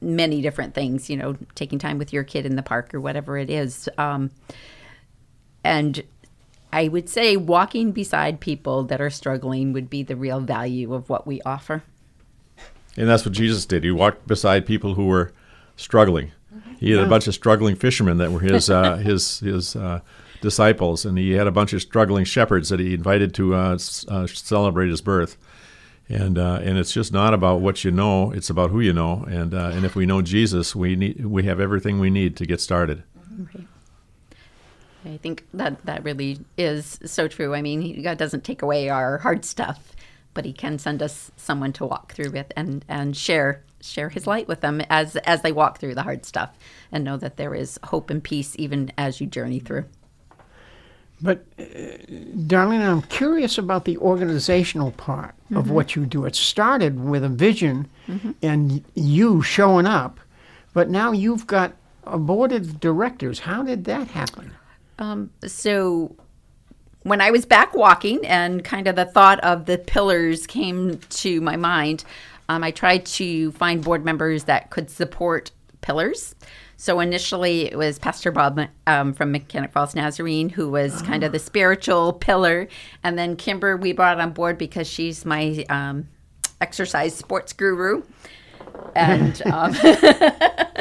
[0.00, 3.36] many different things, you know, taking time with your kid in the park or whatever
[3.36, 3.88] it is.
[3.98, 4.30] Um,
[5.62, 6.02] and
[6.72, 11.10] I would say walking beside people that are struggling would be the real value of
[11.10, 11.82] what we offer.
[12.96, 13.84] And that's what Jesus did.
[13.84, 15.32] He walked beside people who were
[15.76, 16.32] struggling.
[16.78, 20.00] He had a bunch of struggling fishermen that were his uh, his his uh,
[20.40, 24.26] disciples, and he had a bunch of struggling shepherds that he invited to uh, uh,
[24.26, 25.36] celebrate his birth.
[26.08, 29.24] And uh, and it's just not about what you know; it's about who you know.
[29.30, 32.46] And uh, and if we know Jesus, we need we have everything we need to
[32.46, 33.04] get started.
[35.04, 37.54] I think that that really is so true.
[37.54, 39.92] I mean, God doesn't take away our hard stuff,
[40.34, 44.26] but He can send us someone to walk through with and and share share His
[44.26, 46.58] light with them as as they walk through the hard stuff,
[46.90, 49.84] and know that there is hope and peace even as you journey through.
[51.22, 56.24] But, uh, Darlene, I'm curious about the organizational part of what you do.
[56.24, 57.88] It started with a vision
[58.42, 60.20] and you showing up,
[60.72, 63.40] but now you've got a board of directors.
[63.40, 64.52] How did that happen?
[64.98, 66.14] Um, so
[67.02, 71.40] when I was back walking and kind of the thought of the pillars came to
[71.40, 72.04] my mind,
[72.48, 76.34] um, I tried to find board members that could support pillars.
[76.80, 81.30] So initially it was Pastor Bob um, from Mechanic Falls Nazarene, who was kind of
[81.30, 82.68] the spiritual pillar.
[83.02, 86.08] And then Kimber, we brought on board because she's my um,
[86.58, 88.02] exercise sports guru.
[88.94, 89.74] And um,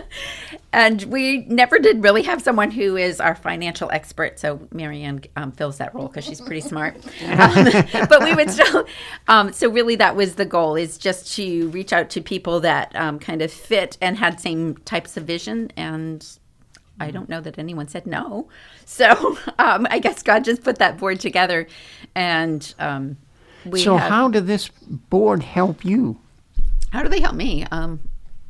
[0.72, 4.40] and we never did really have someone who is our financial expert.
[4.40, 6.96] So Marianne um, fills that role because she's pretty smart.
[7.28, 7.66] Um,
[8.10, 8.86] but we would still.
[9.28, 12.96] Um, so really, that was the goal: is just to reach out to people that
[12.96, 15.72] um, kind of fit and had same types of vision.
[15.76, 16.26] And
[17.00, 18.48] I don't know that anyone said no.
[18.86, 21.68] So um, I guess God just put that board together,
[22.14, 23.18] and um,
[23.66, 23.82] we.
[23.82, 24.70] so, have- how did this
[25.10, 26.20] board help you?
[26.92, 27.66] How do they help me?
[27.72, 28.00] Um,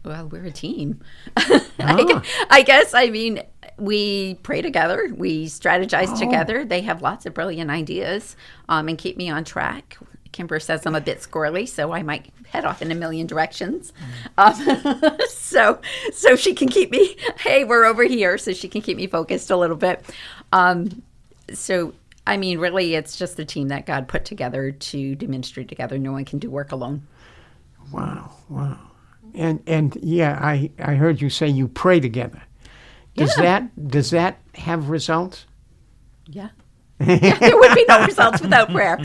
[0.04, 1.02] well, we're a team.
[1.38, 2.94] I, I guess.
[2.94, 3.42] I mean,
[3.78, 5.12] we pray together.
[5.14, 6.66] We strategize together.
[6.66, 8.36] They have lots of brilliant ideas
[8.70, 9.98] um, and keep me on track.
[10.32, 13.94] Kimber says I'm a bit squirrely, so I might head off in a million directions.
[14.38, 14.54] Um,
[15.30, 15.82] so,
[16.14, 17.18] so she can keep me.
[17.38, 20.04] Hey, we're over here, so she can keep me focused a little bit.
[20.54, 21.02] Um,
[21.52, 21.94] so,
[22.28, 25.98] I mean, really, it's just the team that God put together to do ministry together.
[25.98, 27.08] No one can do work alone.
[27.92, 28.78] Wow, wow.
[29.34, 32.42] And and yeah, I I heard you say you pray together.
[33.16, 33.44] Does Yeah.
[33.44, 35.46] that does that have results?
[36.28, 36.50] Yeah.
[37.00, 39.00] there would be no results without prayer.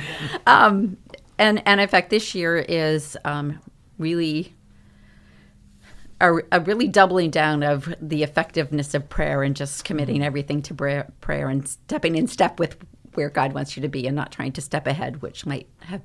[0.46, 0.96] Um,
[1.38, 3.60] and, and in fact, this year is um,
[3.98, 4.52] really
[6.20, 10.74] a, a really doubling down of the effectiveness of prayer and just committing everything to
[10.74, 12.76] prayer, prayer and stepping in step with
[13.14, 16.02] where God wants you to be and not trying to step ahead, which might have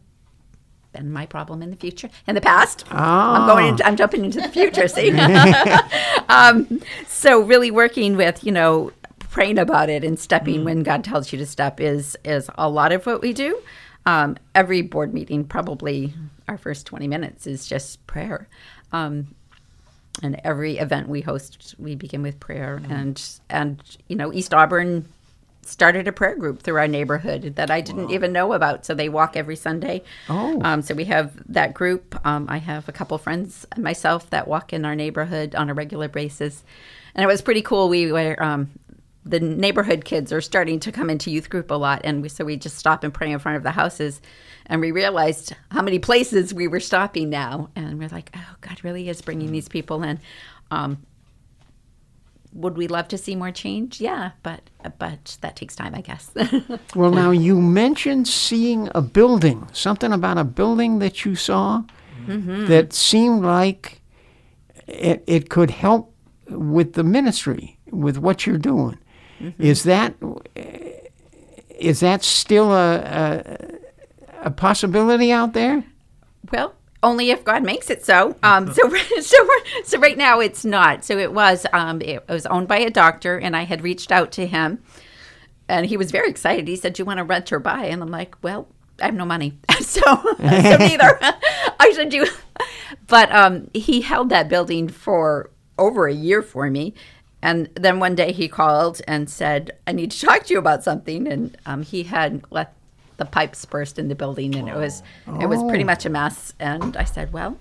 [0.91, 2.10] been my problem in the future.
[2.28, 3.67] In the past, I'm going.
[3.67, 4.88] Into, I'm jumping into the future.
[4.88, 5.12] See,
[6.30, 8.91] um, so really working with you know
[9.30, 12.91] praying about it and stepping when God tells you to step is is a lot
[12.91, 13.60] of what we do.
[14.06, 16.13] Um, every board meeting, probably
[16.47, 18.47] our first 20 minutes is just prayer.
[18.91, 19.36] Um,
[20.23, 22.82] and every event we host, we begin with prayer.
[22.89, 25.06] And and you know, East Auburn
[25.70, 28.86] started a prayer group through our neighborhood that I didn't even know about.
[28.86, 30.04] So they walk every Sunday.
[30.28, 30.62] Oh.
[30.64, 32.20] Um, so we have that group.
[32.26, 35.74] Um, I have a couple friends and myself that walk in our neighborhood on a
[35.74, 36.64] regular basis,
[37.16, 37.90] and it was pretty cool.
[37.90, 38.42] We were.
[38.42, 38.70] Um,
[39.26, 42.44] the neighborhood kids are starting to come into youth group a lot, and we, so
[42.46, 44.22] we just stop and pray in front of the houses,
[44.66, 48.84] and we realized how many places we were stopping now, and we're like, oh, God
[48.84, 50.20] really is bringing these people in.
[50.72, 51.06] Um,
[52.54, 54.02] would we love to see more change?
[54.02, 56.32] Yeah, but but that takes time, I guess.
[56.96, 61.84] Well, now you mentioned seeing a building, something about a building that you saw
[62.26, 62.66] mm-hmm.
[62.66, 64.02] that seemed like
[64.88, 66.14] it, it could help
[66.50, 68.98] with the ministry, with what you're doing.
[69.40, 69.62] Mm-hmm.
[69.62, 70.16] Is that
[71.70, 75.84] is that still a, a a possibility out there?
[76.52, 78.36] Well, only if God makes it so.
[78.44, 78.90] Um, so,
[79.22, 79.50] so,
[79.84, 81.04] so right now it's not.
[81.04, 81.66] So it was.
[81.74, 84.82] Um, it was owned by a doctor, and I had reached out to him,
[85.68, 86.68] and he was very excited.
[86.68, 88.68] He said, "Do you want to rent or buy?" And I'm like, "Well,
[89.02, 91.20] I have no money, so so neither."
[91.80, 92.26] I said, "Do,"
[93.08, 96.94] but um, he held that building for over a year for me.
[97.42, 100.84] And then one day he called and said, "I need to talk to you about
[100.84, 102.74] something." And um, he had let
[103.20, 105.04] the pipes burst in the building, and it was
[105.40, 106.54] it was pretty much a mess.
[106.60, 107.58] And I said, "Well,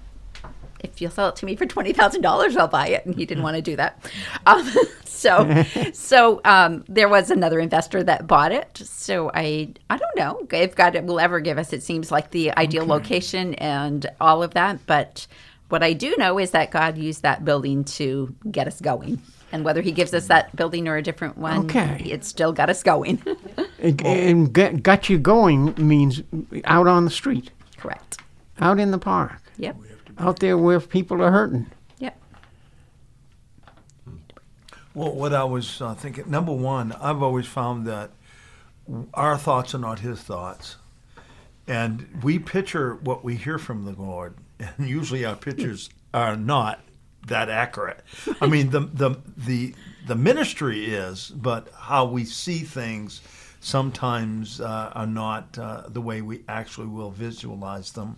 [0.81, 3.27] if you'll sell it to me for twenty thousand dollars, I'll buy it." And he
[3.27, 4.11] didn't want to do that.
[4.47, 4.71] Um,
[5.05, 8.79] so, so um, there was another investor that bought it.
[8.85, 11.73] So I I don't know if God will ever give us.
[11.73, 15.27] It seems like the ideal location and all of that, but.
[15.71, 19.21] What I do know is that God used that building to get us going.
[19.53, 22.05] And whether he gives us that building or a different one, Okay.
[22.07, 23.23] it still got us going.
[23.81, 26.23] And- And get, got you going means
[26.65, 28.19] out on the street, Correct.
[28.61, 29.77] out in the park, Yep.
[30.19, 31.67] out there where people are hurting.
[31.99, 32.19] Yep.
[34.95, 38.11] Well, what I was uh, thinking, number one, I've always found that
[39.15, 40.77] our thoughts are not his thoughts.
[41.67, 46.81] And we picture what we hear from the Lord, and usually our pictures are not
[47.27, 48.01] that accurate.
[48.41, 49.75] I mean, the, the, the,
[50.07, 53.21] the ministry is, but how we see things
[53.69, 58.17] sometimes uh, are not uh, the way we actually will visualize them.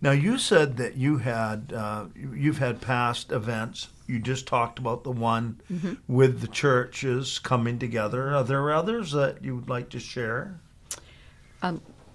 [0.00, 3.88] Now, you said that you had uh, you- you've had past events.
[4.06, 5.60] You just talked about the one
[6.06, 8.34] with the churches coming together.
[8.34, 10.60] Are there others that you would like to share?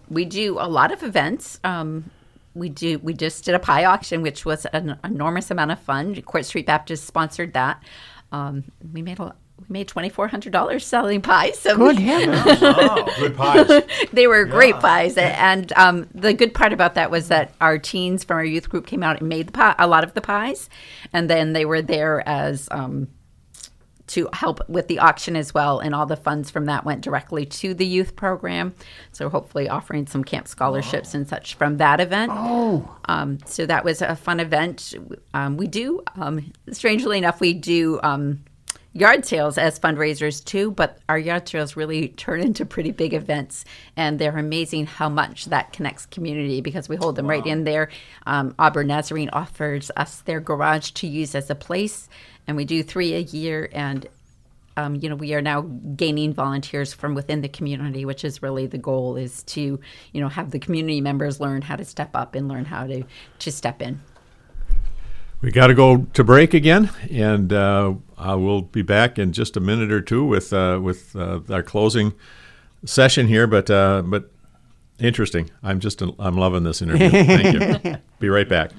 [0.09, 1.59] we do a lot of events.
[1.63, 2.09] Um,
[2.55, 2.99] we do.
[2.99, 6.21] We just did a pie auction, which was an enormous amount of fun.
[6.21, 7.83] Court Street Baptist sponsored that.
[8.31, 9.35] Um, we made a
[9.67, 11.57] we made twenty four hundred dollars selling pies.
[11.59, 12.59] So Good heavens.
[12.61, 13.83] Oh, good pies.
[14.13, 18.23] they were great pies, and um, the good part about that was that our teens
[18.23, 20.69] from our youth group came out and made the pie, a lot of the pies,
[21.11, 22.67] and then they were there as.
[22.71, 23.07] Um,
[24.05, 27.45] to help with the auction as well, and all the funds from that went directly
[27.45, 28.75] to the youth program.
[29.13, 32.29] So hopefully, offering some camp scholarships and such from that event.
[32.35, 34.93] Oh, Um, so that was a fun event.
[35.33, 38.43] Um, we do, um, strangely enough, we do um,
[38.93, 43.65] yard sales as fundraisers too, but our yard sales really turn into pretty big events,
[43.97, 47.89] and they're amazing how much that connects community because we hold them right in there.
[48.25, 52.07] Um, Auburn Nazarene offers us their garage to use as a place,
[52.47, 54.07] and we do three a year, and
[54.75, 58.65] um, you know, we are now gaining volunteers from within the community, which is really
[58.65, 59.79] the goal is to,
[60.11, 63.03] you know, have the community members learn how to step up and learn how to,
[63.39, 64.01] to step in.
[65.41, 67.93] We got to go to break again, and uh,
[68.23, 71.63] uh, we'll be back in just a minute or two with uh, with uh, our
[71.63, 72.13] closing
[72.85, 73.47] session here.
[73.47, 74.31] But uh, but
[74.99, 75.49] interesting.
[75.61, 77.09] I'm just I'm loving this interview.
[77.09, 77.95] Thank you.
[78.19, 78.71] Be right back.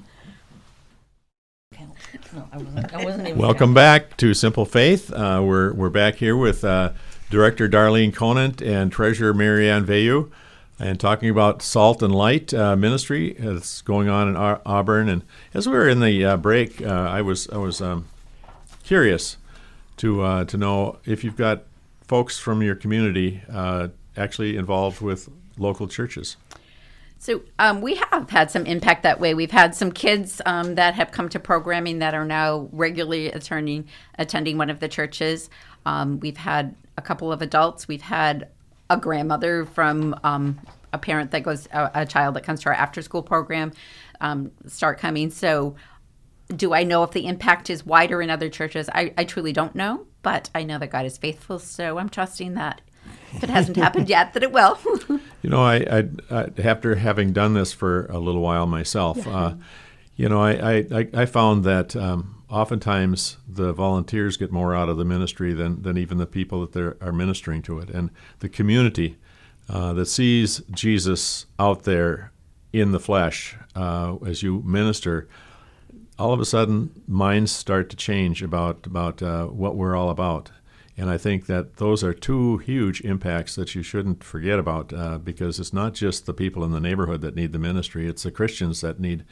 [2.33, 2.93] No, I wasn't.
[2.93, 3.39] I wasn't even.
[3.39, 5.11] Welcome back to Simple Faith.
[5.11, 6.91] Uh, we're we're back here with uh,
[7.29, 10.31] Director Darlene Conant and Treasurer Marianne Vayu,
[10.79, 15.07] and talking about Salt and Light uh, ministry that's going on in Au- Auburn.
[15.07, 15.23] And
[15.53, 18.07] as we were in the uh, break, uh, I was I was um,
[18.85, 19.37] curious
[19.97, 21.63] to uh, to know if you've got
[22.01, 25.27] folks from your community uh, actually involved with
[25.57, 26.37] local churches.
[27.17, 29.33] So um, we have had some impact that way.
[29.33, 33.87] We've had some kids um, that have come to programming that are now regularly attending
[34.19, 35.49] attending one of the churches.
[35.85, 37.87] Um, we've had a couple of adults.
[37.87, 38.49] We've had
[38.89, 40.59] a grandmother from um,
[40.93, 43.71] a parent that goes a, a child that comes to our after school program
[44.21, 45.31] um, start coming.
[45.31, 45.75] So
[46.55, 48.89] do I know if the impact is wider in other churches?
[48.93, 51.59] I, I truly don't know, but I know that God is faithful.
[51.59, 52.81] So I'm trusting that
[53.33, 54.77] if it hasn't happened yet, that it will.
[55.41, 59.53] You know, I, I, I after having done this for a little while myself, uh,
[60.15, 64.89] you know, I, I, I- I found that um, oftentimes the volunteers get more out
[64.89, 68.09] of the ministry than, than even the people that they're, are ministering to it, and
[68.39, 69.17] the community
[69.69, 72.31] uh, that sees Jesus out there
[72.73, 75.27] in the flesh uh, as you minister.
[76.17, 80.51] All of a sudden, minds start to change about about uh, what we're all about.
[80.97, 85.17] And I think that those are two huge impacts that you shouldn't forget about uh,
[85.17, 88.31] because it's not just the people in the neighborhood that need the ministry; it's the
[88.31, 89.25] Christians that need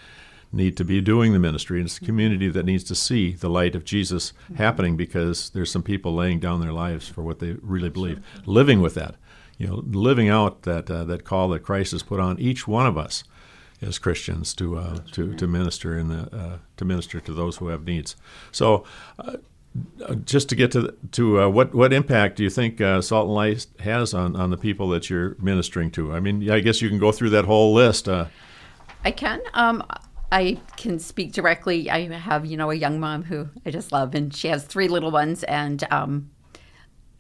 [0.51, 1.79] need to be doing the ministry.
[1.79, 5.71] And it's the community that needs to see the light of Jesus happening because there's
[5.71, 9.15] some people laying down their lives for what they really believe, living with that,
[9.57, 12.85] you know, living out that uh, that call that Christ has put on each one
[12.85, 13.23] of us
[13.83, 17.67] as Christians to uh, to to minister in the uh, to minister to those who
[17.67, 18.15] have needs.
[18.51, 18.85] So.
[19.19, 19.37] Uh,
[20.05, 23.25] uh, just to get to to uh, what what impact do you think uh, Salt
[23.25, 26.13] and Light has on, on the people that you're ministering to?
[26.13, 28.07] I mean, I guess you can go through that whole list.
[28.07, 28.27] Uh,
[29.03, 29.41] I can.
[29.55, 29.83] Um,
[30.31, 31.89] I can speak directly.
[31.89, 34.87] I have, you know, a young mom who I just love, and she has three
[34.87, 35.43] little ones.
[35.43, 36.31] And um,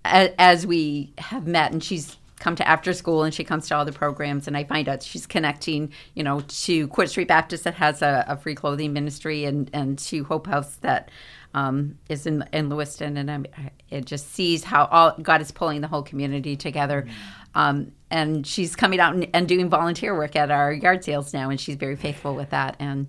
[0.03, 3.85] as we have met, and she's come to after school, and she comes to all
[3.85, 7.75] the programs, and I find out she's connecting, you know, to Court Street Baptist that
[7.75, 11.09] has a, a free clothing ministry, and and to Hope House that
[11.53, 13.45] um, is in in Lewiston, and I'm,
[13.89, 17.07] it just sees how all God is pulling the whole community together.
[17.55, 21.49] Um, and she's coming out and, and doing volunteer work at our yard sales now,
[21.49, 22.75] and she's very faithful with that.
[22.79, 23.07] And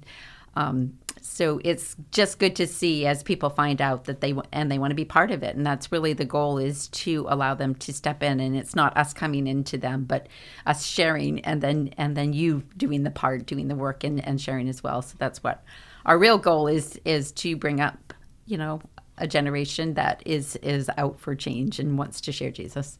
[0.54, 4.78] um, so it's just good to see as people find out that they and they
[4.78, 7.74] want to be part of it, and that's really the goal is to allow them
[7.76, 10.28] to step in, and it's not us coming into them, but
[10.66, 14.38] us sharing, and then and then you doing the part, doing the work, and, and
[14.38, 15.00] sharing as well.
[15.00, 15.64] So that's what
[16.04, 18.12] our real goal is is to bring up,
[18.44, 18.82] you know,
[19.16, 22.98] a generation that is is out for change and wants to share Jesus.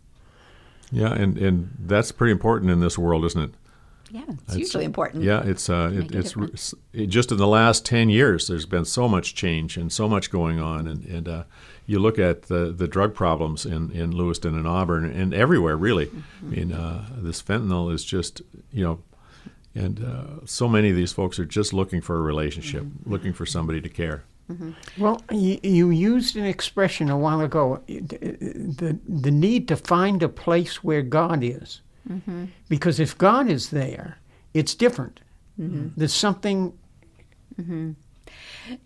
[0.90, 3.50] yeah, and, and that's pretty important in this world, isn't it?
[4.10, 5.24] Yeah, it's hugely important.
[5.24, 9.08] Yeah, it's uh, it, it's it, just in the last ten years, there's been so
[9.08, 11.44] much change and so much going on, and and uh,
[11.86, 16.06] you look at the the drug problems in in Lewiston and Auburn and everywhere really.
[16.06, 16.46] Mm-hmm.
[16.46, 18.42] I mean, uh, this fentanyl is just
[18.72, 19.00] you know,
[19.74, 23.10] and uh, so many of these folks are just looking for a relationship, Mm-hmm.
[23.12, 24.24] looking for somebody to care.
[24.98, 30.28] Well, you, you used an expression a while ago, the, the need to find a
[30.28, 31.80] place where God is.
[32.10, 32.46] Mm-hmm.
[32.68, 34.18] Because if God is there,
[34.52, 35.20] it's different.
[35.58, 35.88] Mm-hmm.
[35.96, 36.76] There's something,
[37.60, 37.92] mm-hmm.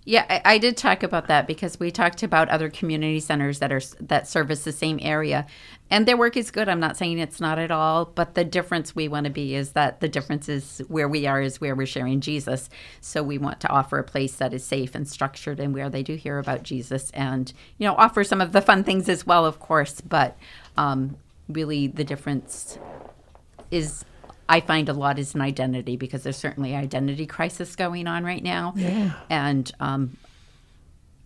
[0.04, 3.72] Yeah, I, I did talk about that because we talked about other community centers that
[3.72, 5.46] are that service the same area,
[5.90, 6.68] and their work is good.
[6.68, 9.72] I'm not saying it's not at all, but the difference we want to be is
[9.72, 12.68] that the difference is where we are is where we're sharing Jesus.
[13.00, 16.02] So we want to offer a place that is safe and structured, and where they
[16.02, 19.46] do hear about Jesus, and you know offer some of the fun things as well,
[19.46, 20.00] of course.
[20.00, 20.36] But
[20.76, 21.16] um,
[21.48, 22.78] really, the difference
[23.70, 24.04] is
[24.48, 28.42] I find a lot is an identity because there's certainly identity crisis going on right
[28.42, 28.72] now.
[28.76, 29.12] Yeah.
[29.28, 30.16] And um,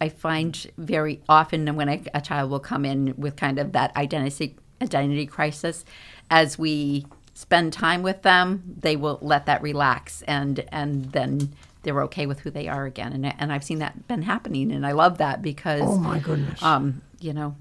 [0.00, 3.96] I find very often when a, a child will come in with kind of that
[3.96, 5.84] identity identity crisis,
[6.30, 12.02] as we spend time with them, they will let that relax and and then they're
[12.02, 13.12] okay with who they are again.
[13.12, 16.60] And and I've seen that been happening, and I love that because oh my goodness.
[16.60, 17.54] um, you know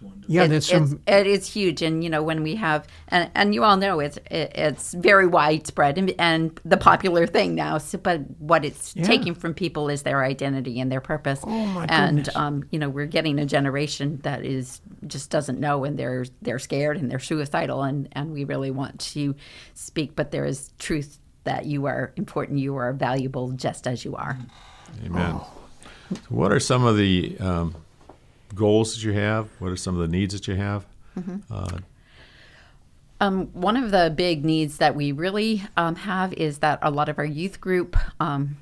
[0.00, 0.34] That's wonderful.
[0.34, 1.00] yeah, it- there's it's, some.
[1.06, 4.16] it is huge, and you know when we have, and, and you all know it's
[4.30, 7.78] it, it's very widespread and, and the popular thing now.
[7.78, 9.04] So, but what it's Yeah.
[9.04, 11.40] taking from people is their identity and their purpose.
[11.44, 12.36] Oh, my And goodness.
[12.36, 16.58] um, you know we're getting a generation that is just doesn't know, and they're they're
[16.58, 19.34] scared and they're suicidal, and and we really want to
[19.74, 24.16] speak, but there is truth that you are important, you are valuable just as you
[24.16, 24.36] are.
[25.04, 25.40] Amen.
[26.10, 27.74] So what are some of the um,
[28.54, 29.48] goals that you have?
[29.58, 30.86] What are some of the needs that you have?
[33.18, 37.08] Um, one of the big needs that we really um, have is that a lot
[37.08, 38.58] of our youth group um,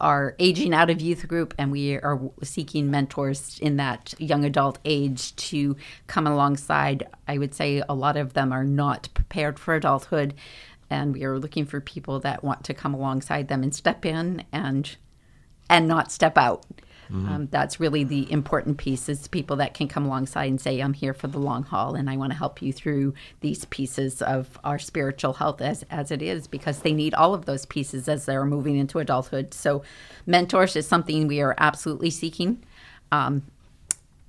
[0.00, 4.80] are aging out of youth group, and we are seeking mentors in that young adult
[4.84, 5.76] age to
[6.08, 7.06] come alongside.
[7.28, 10.34] I would say a lot of them are not prepared for adulthood,
[10.90, 14.44] and we are looking for people that want to come alongside them and step in
[14.52, 14.96] and
[15.70, 16.66] and not step out.
[17.14, 20.94] Um, that's really the important piece is people that can come alongside and say, I'm
[20.94, 24.58] here for the long haul and I want to help you through these pieces of
[24.64, 28.24] our spiritual health as, as it is, because they need all of those pieces as
[28.24, 29.52] they're moving into adulthood.
[29.52, 29.82] So,
[30.26, 32.64] mentors is something we are absolutely seeking.
[33.10, 33.42] Um,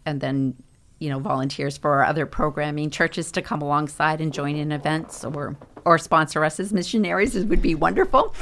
[0.06, 0.56] and then,
[1.00, 5.24] you know, volunteers for our other programming, churches to come alongside and join in events
[5.24, 5.56] or,
[5.86, 8.36] or sponsor us as missionaries it would be wonderful.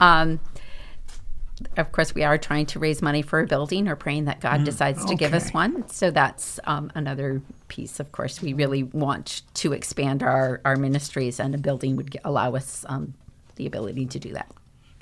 [0.00, 0.40] Um,
[1.76, 4.64] of course, we are trying to raise money for a building or praying that God
[4.64, 5.88] decides to give us one.
[5.88, 7.98] So that's um, another piece.
[7.98, 12.54] Of course, we really want to expand our, our ministries, and a building would allow
[12.54, 13.14] us um,
[13.56, 14.50] the ability to do that.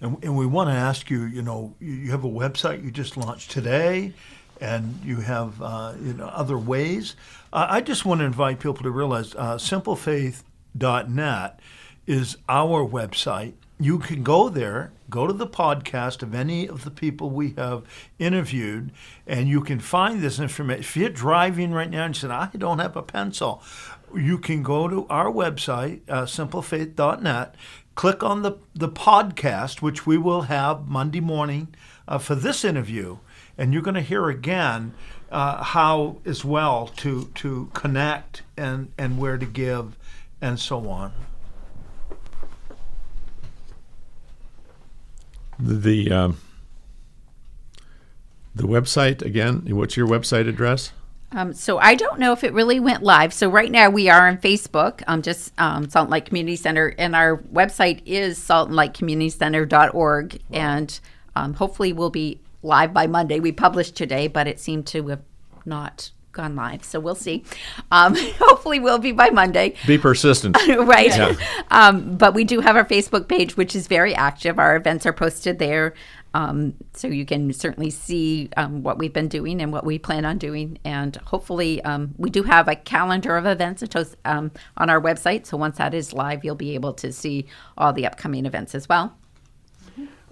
[0.01, 2.93] And, and we want to ask you, you know, you, you have a website you
[2.93, 4.13] just launched today,
[4.61, 7.17] and you have uh, you know other ways.
[7.53, 11.61] Uh, I just want to invite people to realize uh, simplefaith.net
[12.07, 13.55] is our website.
[13.79, 17.83] You can go there, go to the podcast of any of the people we have
[18.21, 18.93] interviewed,
[19.27, 20.81] and you can find this information.
[20.81, 23.63] If you're driving right now and you said, I don't have a pencil,
[24.15, 27.57] you can go to our website, uh, simplefaith.net,
[27.97, 31.75] click on the, the podcast, which we will have Monday morning
[32.07, 33.19] uh, for this interview,
[33.59, 34.95] and you're going to hear again
[35.33, 39.97] uh, how, as well, to, to connect and, and where to give
[40.41, 41.13] and so on.
[45.59, 46.39] The um,
[48.55, 49.65] the website again.
[49.69, 50.93] What's your website address?
[51.33, 53.35] Um, so I don't know if it really went live.
[53.35, 57.17] So right now we are on Facebook, um, just um, Salt Lake Community Center, and
[57.17, 61.01] our website is saltandlightcommunitycenter.org, and
[61.35, 63.41] um, hopefully we'll be live by Monday.
[63.41, 65.23] We published today, but it seemed to have
[65.65, 67.45] not gone live, so we'll see.
[67.91, 69.75] Um, hopefully we'll be by Monday.
[69.87, 70.57] Be persistent.
[70.69, 71.09] right.
[71.09, 71.35] Yeah.
[71.71, 74.59] Um, but we do have our Facebook page, which is very active.
[74.59, 75.95] Our events are posted there.
[76.35, 80.25] Um, so you can certainly see um, what we've been doing and what we plan
[80.25, 80.79] on doing.
[80.85, 85.01] And hopefully, um, we do have a calendar of events it shows, um, on our
[85.01, 85.47] website.
[85.47, 87.47] So once that is live, you'll be able to see
[87.79, 89.17] all the upcoming events as well.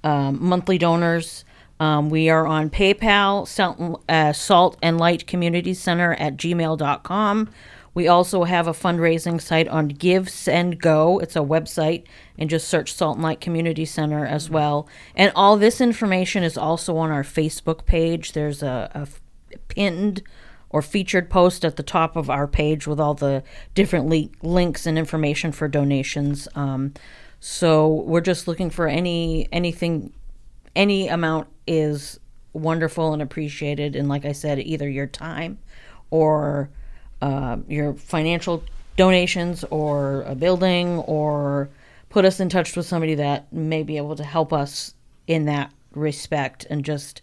[0.02, 1.44] um, monthly donors.
[1.78, 7.50] Um, we are on PayPal, Salt, uh, Salt and Light Community Center at gmail.com.
[7.94, 11.22] We also have a fundraising site on GiveSendGo.
[11.22, 12.06] It's a website,
[12.38, 14.88] and just search Salt and Light Community Center as well.
[15.14, 18.32] And all this information is also on our Facebook page.
[18.32, 19.06] There's a
[19.68, 20.22] pinned
[20.72, 23.42] or featured post at the top of our page with all the
[23.74, 26.48] different le- links and information for donations.
[26.54, 26.94] Um,
[27.40, 30.12] so we're just looking for any anything,
[30.74, 32.18] any amount is
[32.52, 33.96] wonderful and appreciated.
[33.96, 35.58] And like I said, either your time
[36.10, 36.70] or
[37.20, 38.64] uh, your financial
[38.96, 41.68] donations or a building or
[42.10, 44.94] put us in touch with somebody that may be able to help us
[45.26, 47.22] in that respect and just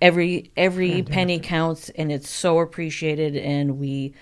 [0.00, 4.12] every every penny counts and it's so appreciated and we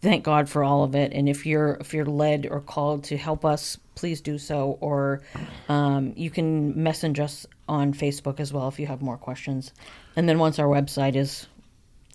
[0.00, 3.16] thank God for all of it and if you're if you're led or called to
[3.16, 5.20] help us please do so or
[5.68, 9.72] um, you can message us on Facebook as well if you have more questions
[10.16, 11.46] and then once our website is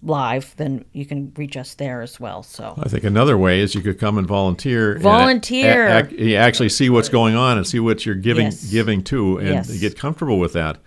[0.03, 2.43] live, then you can reach us there as well.
[2.43, 4.91] So I think another way is you could come and volunteer.
[4.91, 5.87] and a- Volunteer.
[5.87, 8.69] a- ac- you actually see what's going on and see what you're giving Yes.
[8.69, 9.79] giving to, and Yes.
[9.79, 10.77] get comfortable with that,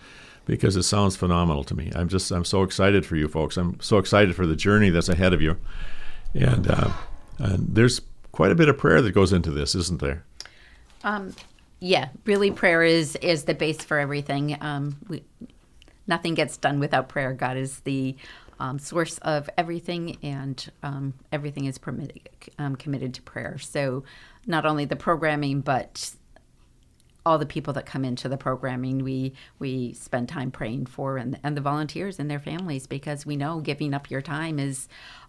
[0.50, 1.92] because it sounds phenomenal to me.
[1.94, 3.56] I'm just I'm so excited for you folks.
[3.56, 5.56] I'm so excited for the journey that's ahead of you,
[6.34, 6.90] and uh,
[7.38, 8.00] and there's
[8.32, 10.24] quite a bit of prayer that goes into this, isn't there?
[11.04, 11.34] Um,
[11.78, 14.58] Yeah, really, prayer is is the base for everything.
[14.60, 15.22] Um, we,
[16.08, 17.32] nothing gets done without prayer.
[17.32, 18.16] God is the
[18.58, 22.28] um, source of everything, and um, everything is permitted,
[22.58, 23.56] um, committed to prayer.
[23.58, 24.02] So,
[24.46, 26.10] not only the programming, but
[27.30, 31.38] all the people that come into the programming, we we spend time praying for, and
[31.44, 34.88] and the volunteers and their families, because we know giving up your time is,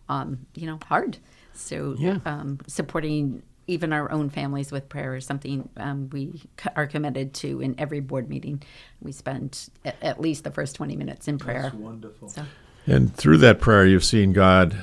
[0.10, 1.20] um, you know, hard.
[1.54, 2.18] So, Yeah.
[2.26, 7.36] um, supporting even our own families with prayer is something um, we c- are committed
[7.36, 8.64] to in every board meeting.
[9.00, 11.72] We spend a- at least the first 20 minutes in prayer.
[11.76, 12.30] wonderful.
[12.30, 12.44] So,
[12.88, 14.76] And through that prayer, you've seen God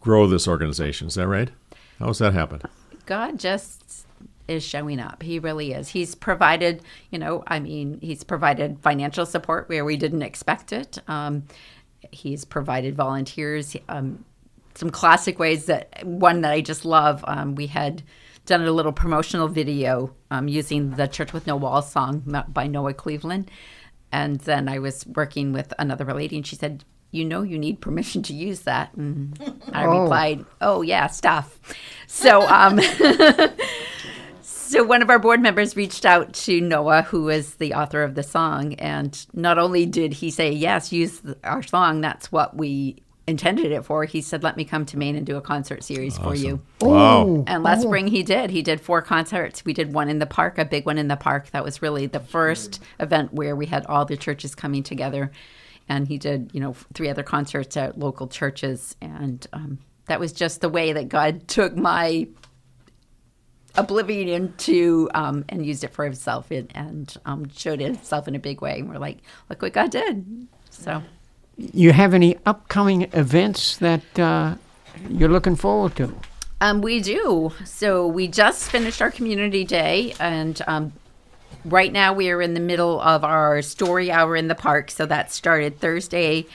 [0.00, 1.06] grow this organization.
[1.06, 1.50] Is that right?
[2.00, 2.60] How's that happen?
[3.06, 4.06] God just
[4.50, 5.22] is showing up.
[5.22, 5.88] He really is.
[5.88, 10.98] He's provided, you know, I mean, he's provided financial support where we didn't expect it.
[11.08, 11.44] Um,
[12.10, 13.76] he's provided volunteers.
[13.88, 14.24] Um,
[14.74, 17.24] some classic ways that one that I just love.
[17.26, 18.02] Um, we had
[18.46, 22.94] done a little promotional video um, using the Church with No Walls song by Noah
[22.94, 23.50] Cleveland,
[24.12, 27.80] and then I was working with another lady, and she said, "You know, you need
[27.80, 29.38] permission to use that." And
[29.72, 30.00] I Oh.
[30.02, 31.58] replied, "Oh yeah, stuff."
[32.06, 32.78] So um,
[34.70, 38.14] so one of our board members reached out to Noah, who is the author of
[38.14, 42.00] the song, and not only did he say yes, use our song.
[42.00, 44.04] That's what we intended it for.
[44.04, 47.44] He said, "Let me come to Maine and do a concert series for you." Wow.
[47.46, 47.88] And last oh.
[47.88, 48.50] spring he did.
[48.50, 49.64] He did four concerts.
[49.64, 51.50] We did one in the park, a big one in the park.
[51.50, 55.32] That was really the first event where we had all the churches coming together.
[55.88, 58.94] And he did, you know, three other concerts at local churches.
[59.00, 62.28] And um, that was just the way that God took my
[63.76, 68.38] oblivion into um, and used it for himself and, and um, showed himself in a
[68.38, 68.80] big way.
[68.80, 69.18] And we're like,
[69.48, 70.48] look what God did.
[70.70, 71.02] So.
[71.56, 74.54] You have any upcoming events that uh,
[75.08, 76.14] you're looking forward to?
[76.62, 77.52] Um, we do.
[77.64, 80.92] So we just finished our community day, and um,
[81.64, 84.90] right now we are in the middle of our story hour in the park.
[84.90, 86.46] So that started Thursday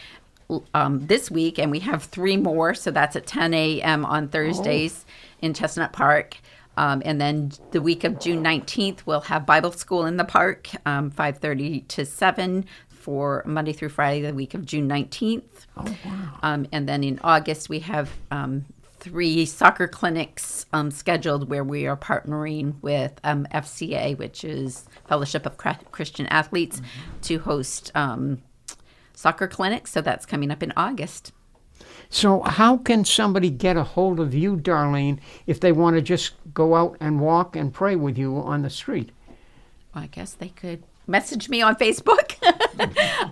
[0.74, 2.74] um, this week, and we have three more.
[2.74, 4.06] So that's at 10 a.m.
[4.06, 5.06] on Thursdays
[5.42, 6.38] in Chestnut Park.
[6.78, 10.70] Um, and then the week of June 19th, we'll have Bible school in the park,
[10.86, 15.68] um, 5:30 to 7 for Monday through Friday, the week of June 19th.
[15.78, 16.40] Oh, wow.
[16.42, 18.66] Um, and then in August, we have um,
[19.00, 25.46] three soccer clinics um, scheduled where we are partnering with um, FCA, which is Fellowship
[25.46, 25.58] of
[25.92, 26.82] Christian Athletes,
[27.22, 28.42] to host um,
[29.14, 29.92] soccer clinics.
[29.92, 31.32] So that's coming up in August.
[32.10, 36.34] So, how can somebody get a hold of you, Darlene, if they want to just
[36.56, 39.12] go out and walk and pray with you on the street?
[39.94, 42.42] Well, I guess they could message me on Facebook.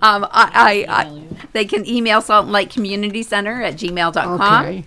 [0.03, 4.65] um, I, I, I, they can email Salt and Light Community Center at gmail.com.
[4.65, 4.86] Okay.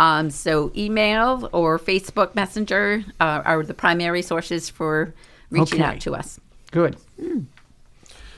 [0.00, 5.12] Um, so email or Facebook Messenger uh, are the primary sources for
[5.50, 5.96] reaching Okay.
[5.96, 6.40] out to us.
[6.70, 6.96] Good.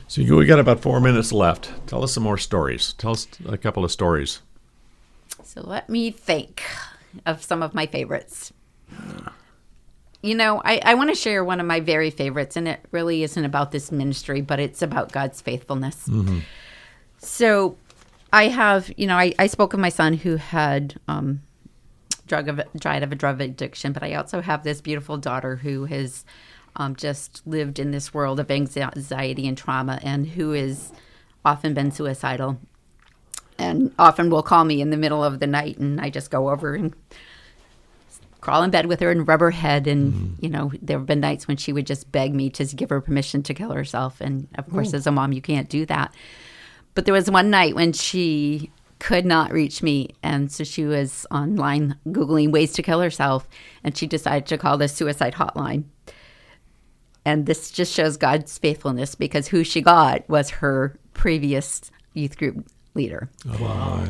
[0.08, 1.72] So you, we got about four minutes left.
[1.86, 2.92] Tell us some more stories.
[2.94, 4.40] Tell us a couple of stories.
[5.42, 6.62] So let me think
[7.24, 8.52] of some of my favorites.
[10.22, 13.22] You know, I, I want to share one of my very favorites, and it really
[13.22, 16.08] isn't about this ministry, but it's about God's faithfulness.
[17.18, 17.76] So
[18.32, 21.42] I have, you know, I, I spoke of my son who had um,
[22.26, 25.84] drug of, died of a drug addiction, but I also have this beautiful daughter who
[25.84, 26.24] has
[26.76, 30.92] um, just lived in this world of anxiety and trauma and who has
[31.44, 32.58] often been suicidal
[33.58, 36.50] and often will call me in the middle of the night and I just go
[36.50, 36.94] over and
[38.44, 40.44] crawl in bed with her and rub her head and mm-hmm.
[40.44, 43.00] you know there have been nights when she would just beg me to give her
[43.00, 44.20] permission to kill herself.
[44.20, 46.14] And of course as a mom you can't do that.
[46.94, 50.10] But there was one night when she could not reach me.
[50.22, 53.48] And so she was online googling ways to kill herself.
[53.82, 55.84] And she decided to call the suicide hotline.
[57.24, 62.66] And this just shows God's faithfulness because who she got was her previous youth group
[62.94, 64.08] leader oh,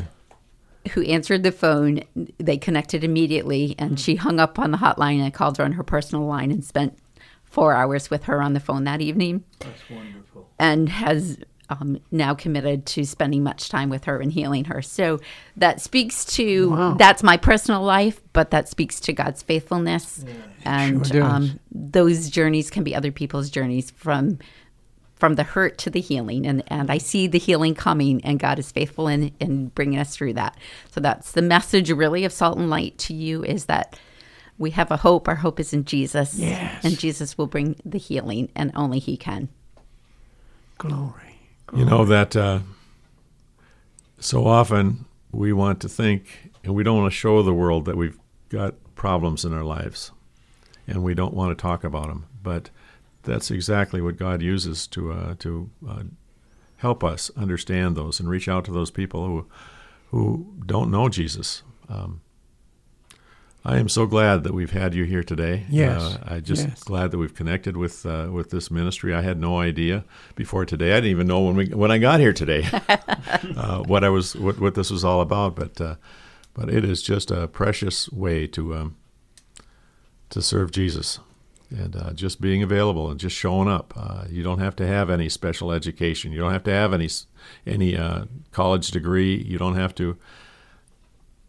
[0.93, 2.03] who answered the phone.
[2.39, 5.25] They connected immediately, and she hung up on the hotline.
[5.25, 6.99] I called her on her personal line and spent
[7.45, 9.45] four hours with her on the phone that evening.
[9.61, 10.49] That's wonderful.
[10.59, 11.39] And has
[11.71, 14.83] um, now committed to spending much time with her and healing her.
[14.83, 15.21] So
[15.57, 16.95] that speaks to Wow.
[16.99, 20.25] that's my personal life, but that speaks to God's faithfulness.
[20.65, 24.39] and Sure um, those journeys can be other people's journeys from
[25.25, 26.47] from the hurt to the healing.
[26.47, 30.15] And, and I see the healing coming, and God is faithful in, in bringing us
[30.15, 30.55] through that.
[30.91, 33.99] So that's the message, really, of Salt and Light to you is that
[34.59, 35.27] we have a hope.
[35.27, 36.39] Our hope is in Jesus.
[36.39, 36.85] Yes.
[36.85, 39.49] And Jesus will bring the healing, and only He can.
[40.77, 41.41] Glory.
[41.75, 42.59] You know that uh,
[44.19, 47.97] so often we want to think, and we don't want to show the world that
[47.97, 48.19] we've
[48.51, 50.13] got problems in our lives,
[50.87, 52.27] and we don't want to talk about them.
[52.43, 52.69] But
[53.25, 56.03] that's exactly what God uses to uh, to uh,
[56.79, 59.47] help us understand those and reach out to those people who
[60.11, 61.63] who don't know Jesus.
[61.89, 62.21] Um,
[63.67, 65.65] I am so glad that we've had you here today.
[65.71, 66.03] Yes.
[66.03, 66.83] Uh, I just Yes.
[66.83, 69.15] glad that we've connected with uh, with this ministry.
[69.15, 70.05] I had no idea
[70.35, 70.93] before today.
[70.93, 72.69] I didn't even know when we when I got here today
[73.57, 75.57] uh, what I was what, what this was all about.
[75.57, 75.95] But uh,
[76.53, 78.97] but it is just a precious way to um,
[80.29, 81.19] to serve Jesus
[81.71, 83.93] and uh, just being available and just showing up.
[83.97, 86.33] Uh, you don't have to have any special education.
[86.33, 87.09] You don't have to have any
[87.67, 89.43] any uh, college degree.
[89.43, 90.17] You don't have to.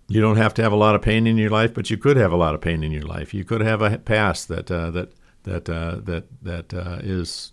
[0.08, 2.16] You don't have to have a lot of pain in your life, but you could
[2.16, 3.34] have a lot of pain in your life.
[3.34, 5.14] You could have a past that uh, that
[5.44, 7.52] that uh, that that uh, is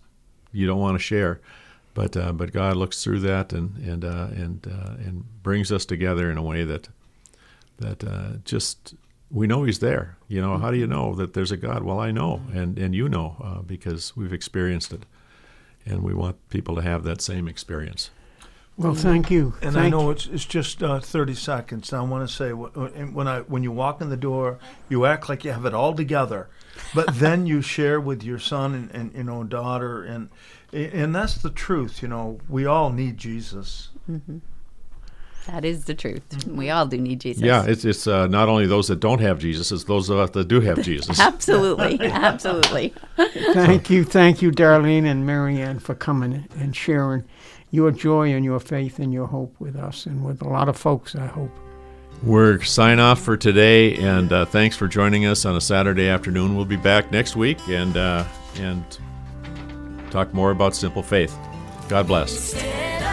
[0.51, 1.41] you don't want to share,
[1.93, 6.43] but but God looks through that and and and and brings us together in a
[6.43, 6.89] way that
[7.79, 8.93] that just
[9.33, 10.17] we know He's there.
[10.27, 11.83] You know, how do you know that there's a God?
[11.83, 15.05] Well, I know, and and you know uh, because we've experienced it,
[15.85, 18.11] and we want people to have that same experience.
[18.75, 19.53] Well, thank you.
[19.61, 21.93] And I know it's it's just uh, thirty seconds.
[21.93, 24.57] I want to say wh- wh- when I when you walk in the door,
[24.89, 26.49] you act like you have it all together,
[26.95, 30.29] but then you share with your son and, and you know daughter, and
[30.71, 32.01] and that's the truth.
[32.01, 33.89] You know, we all need Jesus.
[35.47, 36.47] That is the truth.
[36.47, 37.43] We all do need Jesus.
[37.43, 40.29] Yeah, it's it's uh, not only those that don't have Jesus, it's those of us
[40.31, 41.19] that do have Jesus.
[41.21, 41.99] Absolutely.
[42.01, 42.93] Absolutely.
[43.17, 47.23] Thank you, thank you, Darlene and Marianne, for coming and sharing
[47.71, 50.77] your joy and your faith and your hope with us and with a lot of
[50.77, 51.51] folks, I hope.
[52.21, 56.55] We're sign off for today, and uh, thanks for joining us on a Saturday afternoon.
[56.55, 58.23] We'll be back next week and uh,
[58.59, 58.85] and
[60.09, 61.35] talk more about simple faith.
[61.89, 62.31] God bless.
[62.31, 63.03] Stand